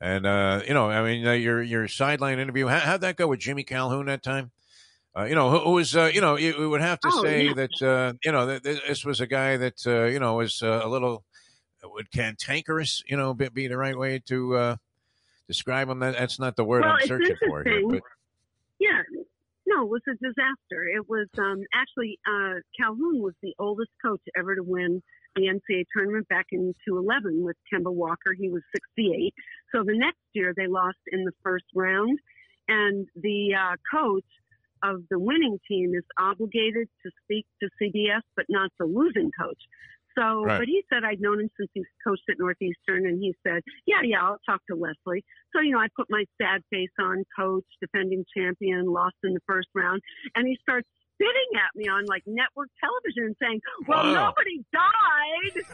And 0.00 0.24
you 0.66 0.74
know, 0.74 0.90
I 0.90 1.02
mean, 1.02 1.40
your 1.40 1.62
your 1.62 1.88
sideline 1.88 2.38
interview, 2.38 2.66
how, 2.66 2.80
how'd 2.80 3.00
that 3.02 3.16
go 3.16 3.28
with 3.28 3.40
Jimmy 3.40 3.64
Calhoun 3.64 4.06
that 4.06 4.22
time? 4.22 4.50
Uh, 5.16 5.24
you 5.24 5.34
know, 5.34 5.50
who, 5.50 5.58
who 5.60 5.70
was, 5.72 5.94
uh, 5.94 6.10
you 6.12 6.20
know, 6.20 6.36
you, 6.36 6.68
would 6.68 6.80
have 6.80 6.98
to 6.98 7.08
oh, 7.12 7.22
say 7.22 7.46
yeah. 7.46 7.54
that, 7.54 7.82
uh, 7.82 8.12
you 8.24 8.32
know, 8.32 8.46
that 8.46 8.64
this 8.64 9.04
was 9.04 9.20
a 9.20 9.26
guy 9.26 9.56
that, 9.56 9.86
uh, 9.86 10.04
you 10.04 10.18
know, 10.18 10.34
was 10.34 10.60
uh, 10.60 10.80
a 10.82 10.88
little, 10.88 11.24
would 11.84 12.10
cantankerous, 12.10 13.02
you 13.06 13.16
know, 13.16 13.32
be, 13.32 13.48
be 13.48 13.68
the 13.68 13.76
right 13.76 13.96
way 13.96 14.20
to 14.26 14.56
uh, 14.56 14.76
describe 15.46 15.88
him. 15.88 16.00
That, 16.00 16.16
that's 16.18 16.40
not 16.40 16.56
the 16.56 16.64
word 16.64 16.82
well, 16.82 16.96
I'm 17.00 17.06
searching 17.06 17.36
for 17.46 17.62
here. 17.62 17.82
But... 17.88 18.00
No, 19.74 19.84
it 19.84 19.90
was 19.90 20.02
a 20.08 20.14
disaster. 20.14 20.84
It 20.86 21.08
was 21.08 21.26
um, 21.38 21.62
actually 21.74 22.18
Calhoun 22.78 23.20
was 23.20 23.34
the 23.42 23.54
oldest 23.58 23.90
coach 24.04 24.20
ever 24.38 24.54
to 24.54 24.62
win 24.62 25.02
the 25.36 25.42
NCAA 25.42 25.84
tournament 25.96 26.28
back 26.28 26.46
in 26.52 26.74
2011 26.86 27.42
with 27.42 27.56
Kemba 27.72 27.92
Walker. 27.92 28.34
He 28.38 28.48
was 28.50 28.62
68. 28.96 29.34
So 29.74 29.82
the 29.82 29.96
next 29.96 30.20
year 30.32 30.54
they 30.56 30.68
lost 30.68 30.98
in 31.10 31.24
the 31.24 31.32
first 31.42 31.64
round, 31.74 32.18
and 32.68 33.08
the 33.16 33.54
coach 33.92 34.24
of 34.84 35.02
the 35.10 35.18
winning 35.18 35.58
team 35.66 35.92
is 35.94 36.04
obligated 36.18 36.88
to 37.04 37.10
speak 37.24 37.46
to 37.60 37.68
CBS, 37.82 38.22
but 38.36 38.46
not 38.48 38.70
the 38.78 38.86
losing 38.86 39.30
coach. 39.38 39.62
So, 40.16 40.44
right. 40.44 40.58
but 40.58 40.66
he 40.66 40.82
said 40.92 41.04
I'd 41.04 41.20
known 41.20 41.40
him 41.40 41.50
since 41.56 41.70
he 41.74 41.82
coached 42.06 42.22
at 42.30 42.36
Northeastern, 42.38 43.06
and 43.06 43.20
he 43.20 43.34
said, 43.46 43.62
"Yeah, 43.86 44.02
yeah, 44.04 44.22
I'll 44.22 44.38
talk 44.46 44.60
to 44.70 44.76
Lesley." 44.76 45.24
So, 45.54 45.60
you 45.60 45.72
know, 45.72 45.80
I 45.80 45.88
put 45.96 46.06
my 46.08 46.24
sad 46.40 46.62
face 46.70 46.94
on, 47.00 47.24
coach, 47.36 47.64
defending 47.80 48.24
champion, 48.36 48.86
lost 48.86 49.16
in 49.24 49.34
the 49.34 49.40
first 49.46 49.68
round, 49.74 50.00
and 50.34 50.46
he 50.46 50.56
starts 50.62 50.88
spitting 51.14 51.50
at 51.56 51.74
me 51.76 51.88
on 51.88 52.06
like 52.06 52.22
network 52.26 52.68
television, 52.80 53.24
and 53.24 53.36
saying, 53.40 53.60
"Well, 53.86 54.04
wow. 54.04 54.32
nobody 54.32 54.64
died." 54.72 55.64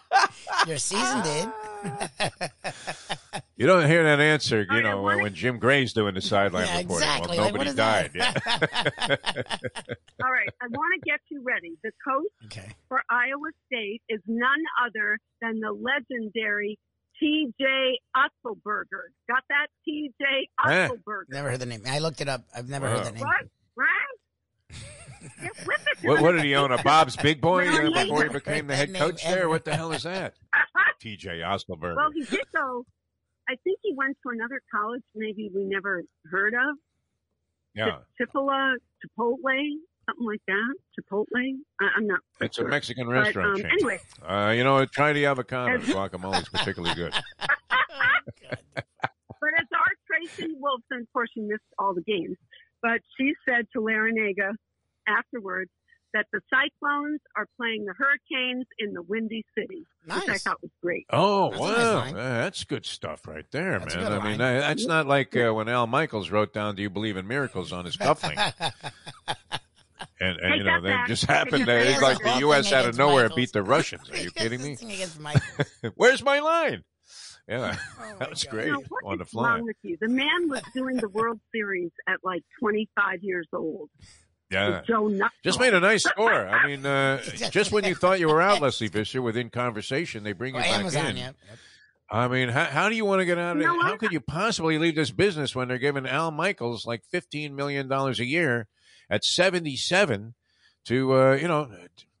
Your 0.66 0.78
season 0.78 1.22
did. 1.22 1.48
you 3.56 3.66
don't 3.66 3.86
hear 3.86 4.04
that 4.04 4.20
answer, 4.20 4.62
you 4.62 4.78
oh, 4.78 4.80
know, 4.80 5.02
when, 5.02 5.22
when 5.22 5.34
Jim 5.34 5.58
Gray's 5.58 5.92
doing 5.92 6.14
the 6.14 6.20
sideline 6.20 6.66
yeah, 6.66 6.78
reporting. 6.78 7.08
Exactly. 7.08 7.38
Well, 7.38 7.50
nobody 7.52 7.74
died. 7.74 8.10
Yeah. 8.14 8.32
All 10.22 10.30
right, 10.30 10.48
I 10.60 10.66
want 10.68 11.02
to 11.02 11.10
get 11.10 11.20
you 11.30 11.42
ready. 11.42 11.76
The 11.82 11.92
coach 12.06 12.26
okay. 12.46 12.72
for 12.88 13.02
Iowa 13.08 13.50
State 13.66 14.02
is 14.08 14.20
none 14.26 14.62
other 14.84 15.18
than 15.40 15.60
the 15.60 15.72
legendary 15.72 16.78
T.J. 17.20 17.98
Otzelberger. 18.16 19.12
Got 19.28 19.42
that? 19.50 19.66
T.J. 19.84 20.48
Otzelberger. 20.58 21.24
Never 21.28 21.50
heard 21.50 21.60
the 21.60 21.66
name. 21.66 21.82
I 21.86 21.98
looked 21.98 22.20
it 22.20 22.28
up. 22.28 22.44
I've 22.56 22.68
never 22.68 22.86
wow. 22.86 22.96
heard 22.96 23.06
the 23.06 23.12
name. 23.12 23.20
What? 23.20 23.46
Right? 23.76 23.86
what, 26.02 26.22
what, 26.22 26.32
did 26.32 26.44
he 26.44 26.54
own? 26.54 26.72
A 26.72 26.82
Bob's 26.82 27.16
Big 27.16 27.40
Boy 27.40 27.68
uh, 27.68 27.90
before 27.90 28.24
he 28.24 28.30
became 28.30 28.66
the 28.66 28.76
head 28.76 28.94
coach 28.94 29.22
there? 29.22 29.48
What 29.48 29.64
the 29.64 29.76
hell 29.76 29.92
is 29.92 30.04
that? 30.04 30.34
T.J. 31.00 31.40
Otzelberger. 31.40 31.96
Well, 31.96 32.10
he 32.14 32.24
did 32.24 32.44
go. 32.54 32.84
I 33.48 33.56
think 33.64 33.80
he 33.82 33.92
went 33.94 34.16
to 34.22 34.30
another 34.30 34.60
college, 34.72 35.02
maybe 35.14 35.50
we 35.54 35.64
never 35.64 36.04
heard 36.30 36.54
of. 36.54 36.76
Yeah. 37.74 37.98
Chipola, 38.20 38.74
Chipotle, 39.04 39.76
something 40.10 40.26
like 40.26 40.42
that. 40.46 40.74
Chipotle. 40.98 41.26
I, 41.80 41.98
am 41.98 42.06
not. 42.06 42.20
It's 42.40 42.56
sure. 42.56 42.66
a 42.66 42.70
Mexican 42.70 43.08
restaurant 43.08 43.62
but, 43.62 43.64
um, 43.64 43.70
chain. 43.70 43.70
Anyway, 43.72 44.00
uh, 44.26 44.52
you 44.56 44.64
know, 44.64 44.84
try 44.86 45.12
the 45.12 45.26
avocado. 45.26 45.78
Guacamole 45.78 46.42
is 46.42 46.48
particularly 46.48 46.94
good. 46.94 47.12
but 48.74 48.84
as 49.58 49.66
our 49.74 49.92
Tracy 50.06 50.54
Wolfson, 50.54 51.00
of 51.00 51.12
course, 51.12 51.30
she 51.34 51.40
missed 51.40 51.62
all 51.78 51.94
the 51.94 52.02
games, 52.02 52.36
but 52.82 53.00
she 53.16 53.32
said 53.48 53.66
to 53.72 53.80
Larrañaga 53.80 54.52
afterwards 55.08 55.70
that 56.12 56.26
the 56.32 56.40
Cyclones 56.50 57.20
are 57.36 57.46
playing 57.56 57.84
the 57.84 57.94
Hurricanes 57.96 58.66
in 58.78 58.92
the 58.92 59.02
Windy 59.02 59.44
City, 59.56 59.86
nice. 60.06 60.20
which 60.20 60.28
I 60.30 60.38
thought 60.38 60.60
was 60.62 60.70
great. 60.82 61.06
Oh, 61.10 61.50
that's 61.50 61.60
wow. 61.60 62.04
Nice 62.04 62.12
that's 62.12 62.64
good 62.64 62.86
stuff 62.86 63.26
right 63.26 63.44
there, 63.52 63.78
that's 63.78 63.94
man. 63.94 64.12
I 64.12 64.24
mean, 64.24 64.38
that's 64.38 64.86
not 64.86 65.06
like 65.06 65.36
uh, 65.36 65.52
when 65.52 65.68
Al 65.68 65.86
Michaels 65.86 66.30
wrote 66.30 66.52
down, 66.52 66.74
Do 66.74 66.82
you 66.82 66.90
believe 66.90 67.16
in 67.16 67.26
miracles 67.26 67.72
on 67.72 67.84
his 67.84 67.96
cufflink? 67.96 68.36
and, 70.20 70.38
and 70.38 70.56
you 70.56 70.64
know, 70.64 70.80
that 70.82 71.08
just 71.08 71.24
happened. 71.24 71.66
That 71.66 71.86
it's 71.86 72.02
like 72.02 72.22
the 72.22 72.40
U.S. 72.40 72.72
out 72.72 72.86
of 72.86 72.98
nowhere 72.98 73.24
Michaels. 73.24 73.36
beat 73.36 73.52
the 73.52 73.62
Russians. 73.62 74.10
Are 74.10 74.18
you 74.18 74.30
kidding 74.34 74.62
me? 74.62 74.76
Where's 75.94 76.22
my 76.22 76.40
line? 76.40 76.84
Yeah, 77.48 77.76
oh 77.98 78.16
that 78.18 78.30
was 78.30 78.44
God. 78.44 78.50
great 78.50 78.68
now, 78.68 78.80
on 79.04 79.18
the 79.18 79.24
fly. 79.24 79.54
Wrong 79.54 79.64
with 79.64 79.76
you? 79.82 79.96
The 80.00 80.08
man 80.08 80.48
was 80.48 80.62
doing 80.74 80.96
the 80.96 81.08
World 81.08 81.40
Series 81.52 81.90
at 82.06 82.18
like 82.22 82.42
25 82.60 83.22
years 83.22 83.48
old. 83.52 83.88
Yeah. 84.50 84.82
Just 85.44 85.60
made 85.60 85.74
a 85.74 85.80
nice 85.80 86.02
score. 86.02 86.48
I 86.48 86.66
mean, 86.66 86.84
uh, 86.84 87.22
just 87.50 87.70
when 87.70 87.84
you 87.84 87.94
thought 87.94 88.18
you 88.18 88.28
were 88.28 88.42
out, 88.42 88.60
Lesley 88.60 88.88
Visser, 88.88 89.22
within 89.22 89.48
conversation, 89.48 90.24
they 90.24 90.32
bring 90.32 90.54
you 90.54 90.60
oh, 90.60 90.64
back 90.64 90.80
Amazon, 90.80 91.06
in. 91.06 91.16
Yep. 91.18 91.36
I 92.10 92.26
mean, 92.26 92.48
how, 92.48 92.64
how 92.64 92.88
do 92.88 92.96
you 92.96 93.04
want 93.04 93.20
to 93.20 93.24
get 93.24 93.38
out 93.38 93.56
of 93.56 93.62
it? 93.62 93.66
How 93.66 93.96
could 93.96 94.10
you 94.10 94.20
possibly 94.20 94.76
leave 94.78 94.96
this 94.96 95.12
business 95.12 95.54
when 95.54 95.68
they're 95.68 95.78
giving 95.78 96.04
Al 96.04 96.32
Michaels 96.32 96.84
like 96.84 97.04
$15 97.14 97.52
million 97.52 97.90
a 97.92 98.10
year 98.24 98.66
at 99.10 99.24
77 99.24 100.34
to, 100.86 101.12
uh, 101.12 101.34
you 101.34 101.48
know, 101.48 101.70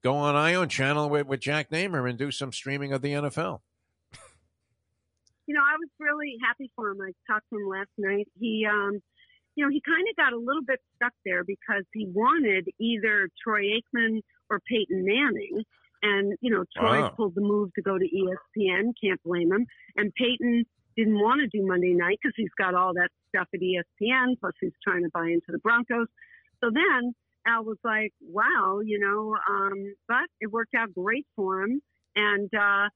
go 0.02 0.14
on 0.14 0.34
Ion 0.34 0.68
channel 0.68 1.08
with, 1.08 1.26
with 1.26 1.40
Jack 1.40 1.70
Namer 1.70 2.06
and 2.06 2.18
do 2.18 2.30
some 2.30 2.52
streaming 2.52 2.92
of 2.92 3.02
the 3.02 3.12
NFL? 3.12 3.60
You 5.46 5.54
know, 5.54 5.62
I 5.62 5.74
was 5.78 5.88
really 5.98 6.36
happy 6.46 6.70
for 6.76 6.90
him. 6.90 6.98
I 7.00 7.10
talked 7.32 7.48
to 7.50 7.56
him 7.56 7.68
last 7.68 7.90
night. 7.98 8.28
He, 8.38 8.66
um, 8.70 9.00
you 9.56 9.64
know, 9.64 9.70
he 9.70 9.82
kind 9.84 10.06
of 10.08 10.16
got 10.16 10.32
a 10.32 10.38
little 10.38 10.62
bit 10.62 10.78
stuck 10.96 11.12
there 11.24 11.42
because 11.42 11.84
he 11.92 12.06
wanted 12.06 12.68
either 12.78 13.28
Troy 13.42 13.62
Aikman 13.62 14.20
or 14.48 14.60
Peyton 14.60 15.04
Manning. 15.04 15.64
And, 16.02 16.38
you 16.40 16.50
know, 16.50 16.64
Troy 16.76 17.00
wow. 17.00 17.08
pulled 17.16 17.34
the 17.34 17.40
move 17.40 17.70
to 17.74 17.82
go 17.82 17.98
to 17.98 18.04
ESPN. 18.04 18.92
Can't 19.02 19.20
blame 19.24 19.52
him. 19.52 19.66
And 19.96 20.12
Peyton 20.14 20.64
didn't 20.96 21.18
want 21.18 21.40
to 21.40 21.58
do 21.58 21.66
Monday 21.66 21.94
night 21.94 22.18
because 22.22 22.34
he's 22.36 22.54
got 22.56 22.74
all 22.74 22.94
that 22.94 23.08
stuff 23.28 23.48
at 23.52 23.60
ESPN. 23.60 24.38
Plus, 24.40 24.54
he's 24.60 24.72
trying 24.86 25.02
to 25.02 25.10
buy 25.12 25.26
into 25.26 25.50
the 25.50 25.58
Broncos. 25.58 26.06
So 26.62 26.70
then 26.72 27.14
Al 27.46 27.64
was 27.64 27.78
like, 27.84 28.12
wow, 28.20 28.80
you 28.84 28.98
know, 28.98 29.34
um, 29.48 29.94
but 30.08 30.28
it 30.40 30.50
worked 30.50 30.74
out 30.74 30.92
great 30.94 31.26
for 31.36 31.62
him. 31.62 31.80
And, 32.16 32.50
uh, 32.54 32.88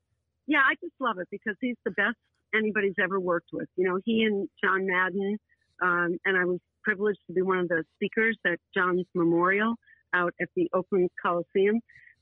yeah, 0.46 0.60
I 0.60 0.74
just 0.82 0.94
love 1.00 1.18
it 1.18 1.28
because 1.30 1.56
he's 1.60 1.76
the 1.84 1.90
best 1.92 2.16
anybody's 2.54 2.94
ever 3.02 3.18
worked 3.18 3.50
with. 3.52 3.68
You 3.76 3.88
know, 3.88 3.98
he 4.04 4.22
and 4.24 4.48
John 4.62 4.86
Madden, 4.86 5.38
um, 5.82 6.18
and 6.24 6.36
I 6.36 6.44
was 6.44 6.60
privileged 6.82 7.20
to 7.26 7.32
be 7.32 7.42
one 7.42 7.58
of 7.58 7.68
the 7.68 7.84
speakers 7.96 8.36
at 8.46 8.58
John's 8.76 9.06
memorial 9.14 9.74
out 10.14 10.34
at 10.40 10.48
the 10.54 10.68
Oakland 10.72 11.10
Coliseum. 11.20 11.80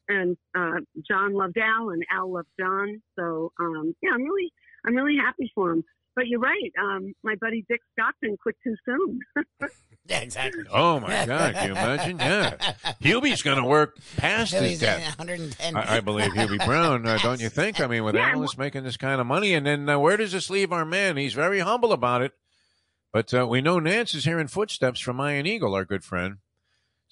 And 0.08 0.36
uh, 0.56 0.80
John 1.08 1.34
loved 1.34 1.58
Al, 1.58 1.90
and 1.90 2.02
Al 2.12 2.32
loved 2.32 2.48
John. 2.58 3.02
So 3.18 3.52
um, 3.60 3.94
yeah, 4.02 4.10
I'm 4.14 4.22
really, 4.22 4.52
I'm 4.86 4.94
really 4.94 5.16
happy 5.16 5.50
for 5.54 5.72
him. 5.72 5.84
But 6.14 6.26
you're 6.26 6.40
right. 6.40 6.72
Um, 6.78 7.14
my 7.22 7.36
buddy 7.40 7.64
Dick 7.68 7.80
Stockton 7.92 8.36
quit 8.42 8.56
too 8.62 8.74
soon. 8.84 9.20
yeah, 10.06 10.20
exactly. 10.20 10.64
Oh 10.70 11.00
my 11.00 11.24
God! 11.24 11.54
Can 11.54 11.66
you 11.68 11.72
imagine? 11.72 12.18
Yeah, 12.18 12.74
Hubie's 13.00 13.42
going 13.42 13.56
to 13.56 13.64
work 13.64 13.96
past 14.18 14.52
his 14.52 14.80
death. 14.80 15.18
110. 15.18 15.74
I, 15.76 15.96
I, 15.96 16.00
believe 16.00 16.32
Hubie 16.32 16.64
Brown. 16.66 17.06
Uh, 17.06 17.18
don't 17.22 17.40
you 17.40 17.48
think? 17.48 17.80
I 17.80 17.86
mean, 17.86 18.04
with 18.04 18.14
yeah, 18.14 18.32
Alice 18.32 18.58
making 18.58 18.84
this 18.84 18.98
kind 18.98 19.20
of 19.20 19.26
money, 19.26 19.54
and 19.54 19.66
then 19.66 19.88
uh, 19.88 19.98
where 19.98 20.18
does 20.18 20.32
this 20.32 20.50
leave 20.50 20.70
our 20.70 20.84
man? 20.84 21.16
He's 21.16 21.34
very 21.34 21.60
humble 21.60 21.92
about 21.92 22.20
it. 22.20 22.32
But 23.12 23.32
uh, 23.34 23.46
we 23.46 23.60
know 23.60 23.78
Nance 23.78 24.14
is 24.14 24.24
hearing 24.24 24.48
footsteps 24.48 25.00
from 25.00 25.20
Iron 25.20 25.46
Eagle, 25.46 25.74
our 25.74 25.84
good 25.84 26.04
friend. 26.04 26.38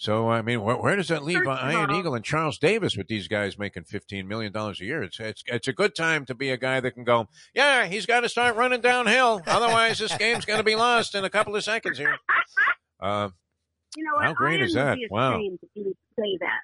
So 0.01 0.31
I 0.31 0.41
mean, 0.41 0.63
where, 0.63 0.79
where 0.79 0.97
does 0.97 1.09
that 1.09 1.25
leave 1.25 1.45
Ian 1.45 1.91
Eagle 1.91 2.15
and 2.15 2.25
Charles 2.25 2.57
Davis 2.57 2.97
with 2.97 3.07
these 3.07 3.29
guys 3.29 3.59
making 3.59 3.85
fifteen 3.85 4.27
million 4.27 4.51
dollars 4.51 4.81
a 4.81 4.87
year? 4.87 5.03
It's 5.03 5.21
it's 5.21 5.45
it's 5.47 5.69
a 5.69 5.75
good 5.75 5.95
time 5.95 6.25
to 6.25 6.35
be 6.35 6.49
a 6.49 6.57
guy 6.57 6.81
that 6.81 6.93
can 6.93 7.05
go. 7.05 7.29
Yeah, 7.55 7.85
he's 7.85 8.07
got 8.07 8.21
to 8.21 8.31
start 8.31 8.57
running 8.57 8.81
downhill, 8.81 9.43
otherwise 9.47 9.99
this 9.99 10.17
game's 10.17 10.47
going 10.47 10.57
to 10.57 10.65
be 10.65 10.75
lost 10.75 11.15
in 11.15 11.27
a 11.27 11.29
couple 11.29 11.55
of 11.55 11.63
seconds 11.63 11.99
here. 11.99 12.17
Uh, 13.03 13.31
you 13.97 14.05
know, 14.05 14.13
how 14.21 14.35
great 14.35 14.61
Ian 14.61 14.65
is 14.67 14.75
that? 14.75 14.99
wow. 15.11 15.41
say 15.41 16.37
that. 16.41 16.61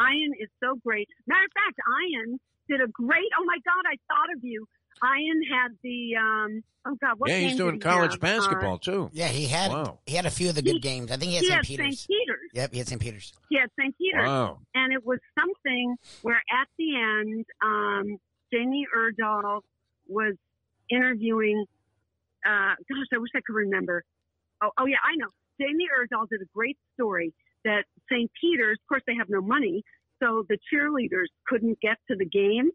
Ian 0.00 0.32
is 0.40 0.48
so 0.62 0.80
great. 0.82 1.06
Matter 1.26 1.44
of 1.44 1.52
fact, 1.52 1.78
Ian 2.08 2.40
did 2.70 2.80
a 2.80 2.88
great. 2.88 3.28
Oh 3.38 3.44
my 3.44 3.58
God, 3.66 3.84
I 3.84 3.96
thought 4.08 4.34
of 4.34 4.42
you 4.42 4.66
Ian 5.04 5.42
had 5.42 5.72
the 5.82 6.16
um, 6.16 6.64
oh 6.86 6.96
god, 7.00 7.18
what 7.18 7.30
yeah, 7.30 7.38
he's 7.38 7.56
doing 7.56 7.74
he 7.74 7.80
college 7.80 8.12
have? 8.12 8.20
basketball 8.20 8.74
uh, 8.74 8.78
too. 8.78 9.10
Yeah, 9.12 9.28
he 9.28 9.46
had 9.46 9.70
wow. 9.70 9.98
he 10.06 10.16
had 10.16 10.26
a 10.26 10.30
few 10.30 10.48
of 10.48 10.54
the 10.54 10.62
good 10.62 10.74
he, 10.74 10.80
games. 10.80 11.10
I 11.10 11.16
think 11.16 11.30
he 11.30 11.36
had 11.36 11.42
he 11.42 11.48
St. 11.48 11.56
had 11.56 11.64
Peter's. 11.66 12.00
St. 12.00 12.08
Peter's. 12.08 12.50
Yep, 12.54 12.72
he 12.72 12.78
had 12.78 12.88
St. 12.88 13.00
Peter's. 13.00 13.32
He 13.50 13.58
had 13.58 13.70
St. 13.78 13.94
Peter's. 13.98 14.26
Wow. 14.26 14.58
And 14.74 14.92
it 14.92 15.04
was 15.04 15.18
something 15.38 15.96
where 16.22 16.36
at 16.36 16.68
the 16.78 16.96
end, 16.96 17.44
um, 17.62 18.18
Jamie 18.52 18.86
Erdahl 18.96 19.60
was 20.08 20.34
interviewing. 20.90 21.66
Uh, 22.46 22.74
gosh, 22.88 23.06
I 23.12 23.18
wish 23.18 23.30
I 23.34 23.40
could 23.46 23.54
remember. 23.54 24.04
Oh, 24.62 24.70
oh 24.78 24.86
yeah, 24.86 24.96
I 25.04 25.16
know. 25.16 25.28
Jamie 25.60 25.86
Erdahl 25.88 26.28
did 26.28 26.40
a 26.42 26.48
great 26.54 26.78
story 26.94 27.32
that 27.64 27.84
St. 28.10 28.30
Peter's, 28.40 28.78
of 28.82 28.88
course, 28.88 29.02
they 29.06 29.14
have 29.16 29.28
no 29.28 29.40
money, 29.40 29.82
so 30.22 30.44
the 30.48 30.58
cheerleaders 30.72 31.28
couldn't 31.46 31.80
get 31.80 31.96
to 32.08 32.16
the 32.16 32.26
game. 32.26 32.70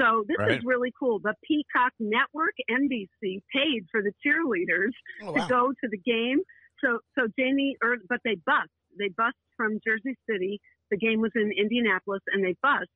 So 0.00 0.24
this 0.28 0.36
Right. 0.38 0.58
is 0.58 0.64
really 0.64 0.92
cool. 0.98 1.18
The 1.20 1.34
Peacock 1.44 1.92
Network, 1.98 2.54
NBC, 2.70 3.42
paid 3.52 3.86
for 3.90 4.02
the 4.02 4.12
cheerleaders 4.24 4.92
Oh, 5.22 5.34
to 5.34 5.46
go 5.48 5.72
to 5.72 5.88
the 5.88 5.98
game. 5.98 6.40
So 6.84 7.00
so 7.18 7.26
Jamie, 7.38 7.76
or 7.82 7.96
but 8.08 8.20
they 8.24 8.36
bust. 8.46 8.70
They 8.98 9.08
bust 9.16 9.36
from 9.56 9.78
Jersey 9.86 10.16
City. 10.28 10.60
The 10.90 10.96
game 10.98 11.20
was 11.20 11.32
in 11.34 11.50
Indianapolis, 11.56 12.22
and 12.32 12.44
they 12.44 12.54
bust. 12.62 12.88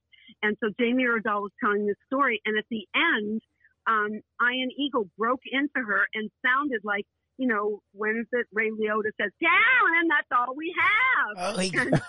And 0.42 0.57
so 0.62 0.71
Jamie 0.78 1.04
Erdahl 1.04 1.42
was 1.42 1.52
telling 1.62 1.87
this 1.87 1.97
story, 2.07 2.40
and 2.45 2.57
at 2.59 2.64
the 2.71 2.87
end, 2.95 3.40
um, 3.87 4.21
Ian 4.42 4.71
Eagle 4.78 5.09
broke 5.19 5.40
into 5.50 5.80
her 5.85 6.07
and 6.14 6.30
sounded 6.47 6.83
like, 6.85 7.04
you 7.38 7.49
know, 7.49 7.80
when 7.92 8.19
is 8.19 8.26
it 8.33 8.47
Ray 8.52 8.71
Liotta 8.71 9.11
says, 9.21 9.33
"Darren, 9.42 10.09
that's 10.09 10.28
all 10.30 10.54
we 10.54 10.73
have." 10.78 11.57
Oh, 11.57 11.59
he, 11.59 11.76
And 11.76 12.00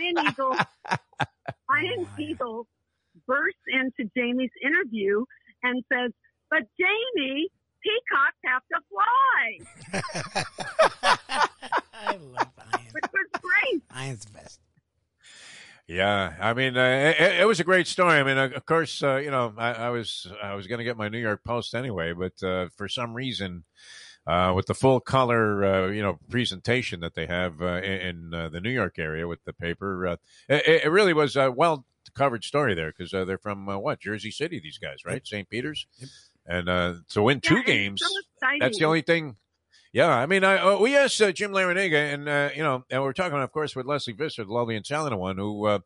Ian 0.00 0.26
Eagle, 0.26 0.56
Ian 1.70 2.04
wow. 2.04 2.06
Eagle 2.18 2.66
bursts 3.30 3.62
into 3.68 4.10
Jamie's 4.16 4.50
interview 4.60 5.24
and 5.62 5.84
says, 5.92 6.10
"But 6.50 6.62
Jamie, 6.78 7.48
peacocks 7.80 8.40
have 8.44 8.62
to 8.72 8.80
fly," 8.90 9.46
I 11.94 12.16
love 12.16 12.52
Ian. 12.74 12.86
which 12.92 13.04
was 13.12 13.40
great. 13.40 13.82
Ian's 13.96 14.24
the 14.24 14.32
best. 14.32 14.58
Yeah, 15.86 16.34
I 16.40 16.54
mean, 16.54 16.76
uh, 16.76 17.14
it, 17.18 17.40
it 17.40 17.48
was 17.48 17.58
a 17.58 17.64
great 17.64 17.86
story. 17.88 18.18
I 18.18 18.22
mean, 18.22 18.38
uh, 18.38 18.50
of 18.54 18.64
course, 18.64 19.02
uh, 19.02 19.16
you 19.16 19.30
know, 19.30 19.52
I, 19.56 19.72
I 19.72 19.88
was 19.90 20.26
I 20.42 20.54
was 20.54 20.66
going 20.66 20.78
to 20.78 20.84
get 20.84 20.96
my 20.96 21.08
New 21.08 21.18
York 21.18 21.42
Post 21.44 21.74
anyway, 21.74 22.12
but 22.12 22.42
uh, 22.42 22.68
for 22.76 22.88
some 22.88 23.14
reason, 23.14 23.64
uh, 24.26 24.52
with 24.54 24.66
the 24.66 24.74
full 24.74 25.00
color, 25.00 25.64
uh, 25.64 25.88
you 25.88 26.02
know, 26.02 26.18
presentation 26.28 27.00
that 27.00 27.14
they 27.14 27.26
have 27.26 27.60
uh, 27.62 27.80
in, 27.82 28.00
in 28.00 28.34
uh, 28.34 28.48
the 28.48 28.60
New 28.60 28.70
York 28.70 28.98
area 28.98 29.26
with 29.26 29.44
the 29.44 29.52
paper, 29.52 30.06
uh, 30.06 30.16
it, 30.48 30.84
it 30.84 30.90
really 30.90 31.12
was 31.12 31.36
a 31.36 31.50
well 31.50 31.84
covered 32.14 32.44
story 32.44 32.74
there 32.74 32.92
because 32.96 33.12
uh, 33.14 33.24
they're 33.24 33.38
from 33.38 33.68
uh, 33.68 33.78
what 33.78 34.00
Jersey 34.00 34.30
City, 34.30 34.60
these 34.60 34.78
guys, 34.78 34.98
right? 35.04 35.26
St. 35.26 35.48
Peter's, 35.48 35.86
and 36.46 36.68
uh, 36.68 36.94
to 37.10 37.22
win 37.22 37.40
two 37.40 37.54
Yeah, 37.54 37.58
and 37.60 37.66
games, 37.66 38.02
so 38.02 38.08
that's 38.58 38.78
the 38.78 38.84
only 38.84 39.02
thing. 39.02 39.36
Yeah, 39.92 40.10
I 40.10 40.26
mean, 40.26 40.44
I 40.44 40.58
uh, 40.58 40.78
we 40.78 40.96
asked 40.96 41.20
uh, 41.20 41.32
Jim 41.32 41.50
Larrañaga, 41.52 42.14
and 42.14 42.28
uh, 42.28 42.50
you 42.54 42.62
know, 42.62 42.84
and 42.90 43.02
we're 43.02 43.12
talking, 43.12 43.38
of 43.38 43.52
course, 43.52 43.74
with 43.74 43.86
Lesley 43.86 44.12
Visser, 44.12 44.44
the 44.44 44.52
lovely 44.52 44.76
and 44.76 44.84
talented 44.84 45.18
one, 45.18 45.38
who. 45.38 45.66
Uh, 45.66 45.78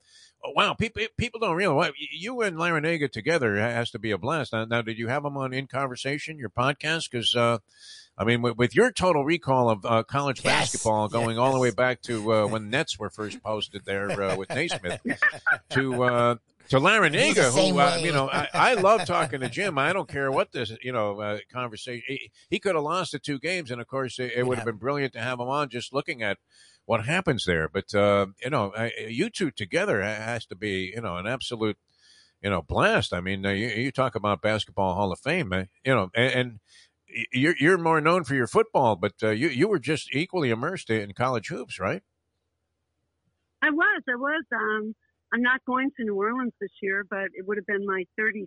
oh, 0.44 0.52
Wow, 0.54 0.74
people 0.74 1.02
people 1.16 1.40
don't 1.40 1.56
realize 1.56 1.92
you 2.12 2.42
and 2.42 2.58
Larrañaga 2.58 3.10
together 3.10 3.56
has 3.56 3.90
to 3.92 3.98
be 3.98 4.10
a 4.10 4.18
blast. 4.18 4.52
Now, 4.52 4.66
now 4.66 4.82
did 4.82 4.98
you 4.98 5.08
have 5.08 5.22
them 5.22 5.38
on 5.38 5.54
in 5.54 5.66
conversation, 5.66 6.38
your 6.38 6.50
podcast? 6.50 7.10
Because 7.10 7.34
uh, 7.34 7.58
I 8.16 8.24
mean, 8.24 8.42
with, 8.42 8.56
with 8.56 8.74
your 8.76 8.92
total 8.92 9.24
recall 9.24 9.68
of 9.70 9.84
uh, 9.84 10.02
college 10.04 10.42
Yes, 10.44 10.70
basketball 10.70 11.08
going 11.08 11.38
all 11.38 11.52
the 11.52 11.58
way 11.58 11.70
back 11.70 12.00
to 12.02 12.32
uh, 12.32 12.46
when 12.46 12.70
Nets 12.70 12.98
were 12.98 13.10
first 13.10 13.42
posted 13.42 13.82
there 13.84 14.10
uh, 14.22 14.36
with 14.36 14.50
Naismith 14.50 15.00
to 15.70 16.02
uh, 16.02 16.34
to 16.68 16.78
Larrañaga, 16.78 17.52
who 17.52 17.78
uh, 17.78 17.98
you 18.02 18.12
know, 18.12 18.30
I, 18.30 18.48
I 18.54 18.74
love 18.74 19.04
talking 19.04 19.40
to 19.40 19.48
Jim. 19.48 19.78
I 19.78 19.92
don't 19.92 20.08
care 20.08 20.30
what 20.30 20.52
this 20.52 20.72
you 20.82 20.92
know 20.92 21.20
uh, 21.20 21.38
conversation. 21.52 22.04
He, 22.06 22.30
he 22.50 22.58
could 22.60 22.76
have 22.76 22.84
lost 22.84 23.12
the 23.12 23.18
two 23.18 23.38
games, 23.40 23.70
and 23.70 23.80
of 23.80 23.88
course, 23.88 24.18
it, 24.18 24.32
it 24.36 24.46
would 24.46 24.58
have 24.58 24.66
Yeah. 24.66 24.72
been 24.72 24.78
brilliant 24.78 25.12
to 25.14 25.20
have 25.20 25.40
him 25.40 25.48
on 25.48 25.68
just 25.68 25.92
looking 25.92 26.22
at 26.22 26.38
what 26.86 27.04
happens 27.04 27.44
there. 27.46 27.68
But 27.68 27.92
uh, 27.94 28.26
you 28.42 28.50
know, 28.50 28.72
I, 28.76 28.92
you 29.08 29.28
two 29.28 29.50
together 29.50 30.02
has 30.02 30.46
to 30.46 30.54
be 30.54 30.92
you 30.94 31.00
know 31.02 31.16
an 31.16 31.26
absolute 31.26 31.76
you 32.40 32.48
know 32.48 32.62
blast. 32.62 33.12
I 33.12 33.20
mean, 33.20 33.44
uh, 33.44 33.50
you, 33.50 33.66
you 33.68 33.90
talk 33.92 34.14
about 34.14 34.40
basketball 34.40 34.94
Hall 34.94 35.10
of 35.10 35.18
Fame, 35.18 35.52
uh, 35.52 35.64
you 35.84 35.94
know, 35.94 36.10
and. 36.14 36.32
and 36.32 36.60
you're 37.32 37.54
you're 37.58 37.78
more 37.78 38.00
known 38.00 38.24
for 38.24 38.34
your 38.34 38.46
football, 38.46 38.96
but 38.96 39.12
uh, 39.22 39.30
you 39.30 39.48
you 39.48 39.68
were 39.68 39.78
just 39.78 40.14
equally 40.14 40.50
immersed 40.50 40.90
in 40.90 41.12
college 41.12 41.48
hoops, 41.48 41.78
right? 41.78 42.02
I 43.62 43.70
was. 43.70 44.02
I 44.08 44.16
was. 44.16 44.44
Um, 44.52 44.94
I'm 45.32 45.42
not 45.42 45.60
going 45.66 45.90
to 45.96 46.04
New 46.04 46.14
Orleans 46.16 46.52
this 46.60 46.70
year, 46.82 47.04
but 47.08 47.26
it 47.34 47.46
would 47.46 47.56
have 47.56 47.66
been 47.66 47.84
my 47.86 48.04
36th 48.20 48.46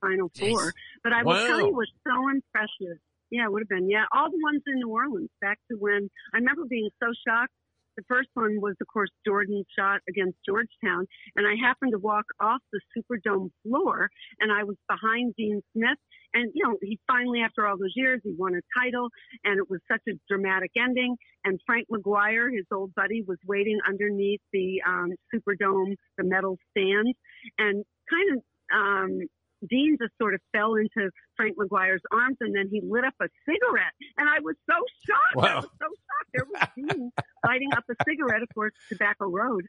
Final 0.00 0.28
Jeez. 0.30 0.50
Four. 0.50 0.72
But 1.02 1.12
I 1.12 1.22
will 1.22 1.34
tell 1.34 1.60
Wow. 1.60 1.66
you 1.68 1.74
what's 1.74 1.90
so 2.06 2.28
impressive. 2.28 2.98
Yeah, 3.30 3.46
it 3.46 3.52
would 3.52 3.62
have 3.62 3.68
been. 3.68 3.88
Yeah, 3.90 4.04
all 4.12 4.30
the 4.30 4.38
ones 4.42 4.62
in 4.66 4.74
New 4.74 4.90
Orleans. 4.90 5.30
Back 5.40 5.58
to 5.70 5.76
when 5.78 6.10
I 6.34 6.38
remember 6.38 6.64
being 6.68 6.90
so 7.00 7.08
shocked. 7.26 7.52
The 7.96 8.04
first 8.08 8.28
one 8.34 8.60
was, 8.60 8.74
of 8.80 8.86
course, 8.92 9.10
Jordan's 9.26 9.66
shot 9.78 10.00
against 10.08 10.38
Georgetown, 10.46 11.06
and 11.36 11.46
I 11.46 11.54
happened 11.60 11.92
to 11.92 11.98
walk 11.98 12.24
off 12.40 12.60
the 12.72 12.80
Superdome 12.96 13.50
floor, 13.62 14.08
and 14.40 14.52
I 14.52 14.64
was 14.64 14.76
behind 14.88 15.34
Dean 15.36 15.60
Smith. 15.72 15.98
And 16.32 16.50
you 16.54 16.64
know, 16.64 16.76
he 16.82 16.98
finally, 17.06 17.40
after 17.40 17.66
all 17.66 17.78
those 17.78 17.94
years, 17.94 18.20
he 18.24 18.34
won 18.36 18.54
a 18.54 18.60
title, 18.78 19.08
and 19.44 19.58
it 19.58 19.70
was 19.70 19.80
such 19.90 20.02
a 20.08 20.18
dramatic 20.28 20.72
ending 20.76 21.16
and 21.44 21.60
Frank 21.66 21.86
McGuire, 21.92 22.50
his 22.54 22.64
old 22.72 22.94
buddy, 22.94 23.22
was 23.26 23.38
waiting 23.46 23.78
underneath 23.86 24.40
the 24.52 24.80
um, 24.86 25.10
Superdome, 25.32 25.94
the 26.16 26.24
metal 26.24 26.56
stands, 26.70 27.16
and 27.58 27.84
kind 28.10 28.36
of 28.36 28.42
um, 28.74 29.20
Dean 29.68 29.96
just 30.00 30.12
sort 30.20 30.34
of 30.34 30.40
fell 30.52 30.74
into 30.74 31.10
Frank 31.36 31.56
McGuire's 31.56 32.02
arms, 32.12 32.36
and 32.40 32.54
then 32.54 32.68
he 32.70 32.80
lit 32.80 33.04
up 33.04 33.14
a 33.20 33.26
cigarette, 33.46 33.92
and 34.18 34.28
I 34.28 34.40
was 34.40 34.56
so 34.68 34.76
shocked. 35.06 35.48
I 35.48 35.54
was 35.56 35.64
so 35.64 35.86
shocked. 35.86 36.30
There 36.32 36.44
was 36.44 36.68
Dean 36.76 37.12
lighting 37.44 37.72
up 37.76 37.84
a 37.90 37.94
cigarette, 38.08 38.42
of 38.42 38.48
course, 38.54 38.72
Tobacco 38.88 39.26
Road. 39.30 39.66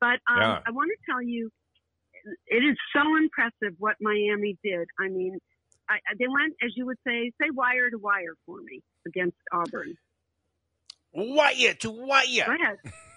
But 0.00 0.20
um, 0.28 0.38
Yeah. 0.40 0.60
I 0.66 0.70
want 0.72 0.90
to 0.90 1.10
tell 1.12 1.22
you, 1.22 1.50
it 2.48 2.64
is 2.64 2.76
so 2.94 3.00
impressive 3.16 3.76
what 3.78 3.96
Miami 4.00 4.58
did. 4.64 4.88
I 4.98 5.08
mean, 5.08 5.38
I, 5.88 5.94
I- 5.94 6.14
they 6.18 6.26
went, 6.28 6.54
as 6.64 6.72
you 6.76 6.86
would 6.86 6.98
say, 7.06 7.30
say 7.40 7.50
wire 7.52 7.88
to 7.90 7.98
wire 7.98 8.34
for 8.46 8.60
me 8.60 8.82
against 9.06 9.36
Auburn. 9.52 9.94
Wire 11.12 11.74
to 11.80 11.90
wire. 11.90 12.46
Go 12.46 12.54
ahead. 12.54 12.78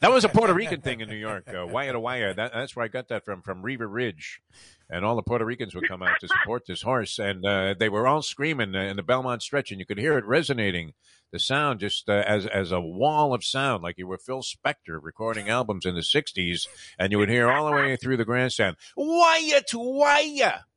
That 0.00 0.12
was 0.12 0.24
a 0.24 0.28
Puerto 0.28 0.54
Rican 0.54 0.80
thing 0.80 1.00
in 1.00 1.08
New 1.08 1.16
York. 1.16 1.48
Uh, 1.48 1.66
wire 1.66 1.92
to 1.92 2.00
wire. 2.00 2.34
That, 2.34 2.52
that's 2.52 2.76
where 2.76 2.84
I 2.84 2.88
got 2.88 3.08
that 3.08 3.24
from, 3.24 3.42
from 3.42 3.62
Riva 3.62 3.86
Ridge. 3.86 4.40
And 4.88 5.04
all 5.04 5.16
the 5.16 5.22
Puerto 5.22 5.44
Ricans 5.44 5.74
would 5.74 5.88
come 5.88 6.02
out 6.02 6.20
to 6.20 6.28
support 6.28 6.66
this 6.66 6.82
horse. 6.82 7.18
And 7.18 7.44
uh, 7.44 7.74
they 7.78 7.88
were 7.88 8.06
all 8.06 8.22
screaming 8.22 8.74
uh, 8.74 8.80
in 8.80 8.96
the 8.96 9.02
Belmont 9.02 9.42
stretch, 9.42 9.70
and 9.70 9.80
you 9.80 9.86
could 9.86 9.98
hear 9.98 10.16
it 10.18 10.24
resonating. 10.24 10.92
The 11.32 11.40
sound 11.40 11.80
just 11.80 12.08
uh, 12.08 12.22
as 12.24 12.46
as 12.46 12.70
a 12.70 12.80
wall 12.80 13.34
of 13.34 13.44
sound, 13.44 13.82
like 13.82 13.98
you 13.98 14.06
were 14.06 14.16
Phil 14.16 14.42
Spector 14.42 15.00
recording 15.02 15.48
albums 15.48 15.84
in 15.84 15.96
the 15.96 16.00
'60s, 16.00 16.68
and 17.00 17.10
you 17.10 17.18
would 17.18 17.28
hear 17.28 17.50
all 17.50 17.66
the 17.66 17.72
way 17.72 17.96
through 17.96 18.16
the 18.16 18.24
grandstand, 18.24 18.76
"Wire 18.96 19.60
to 19.70 19.78
wire." 19.78 20.60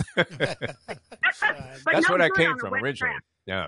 That's 0.16 2.08
where 2.08 2.18
that 2.18 2.32
came 2.34 2.56
from 2.56 2.74
originally. 2.74 3.14
Yeah. 3.44 3.66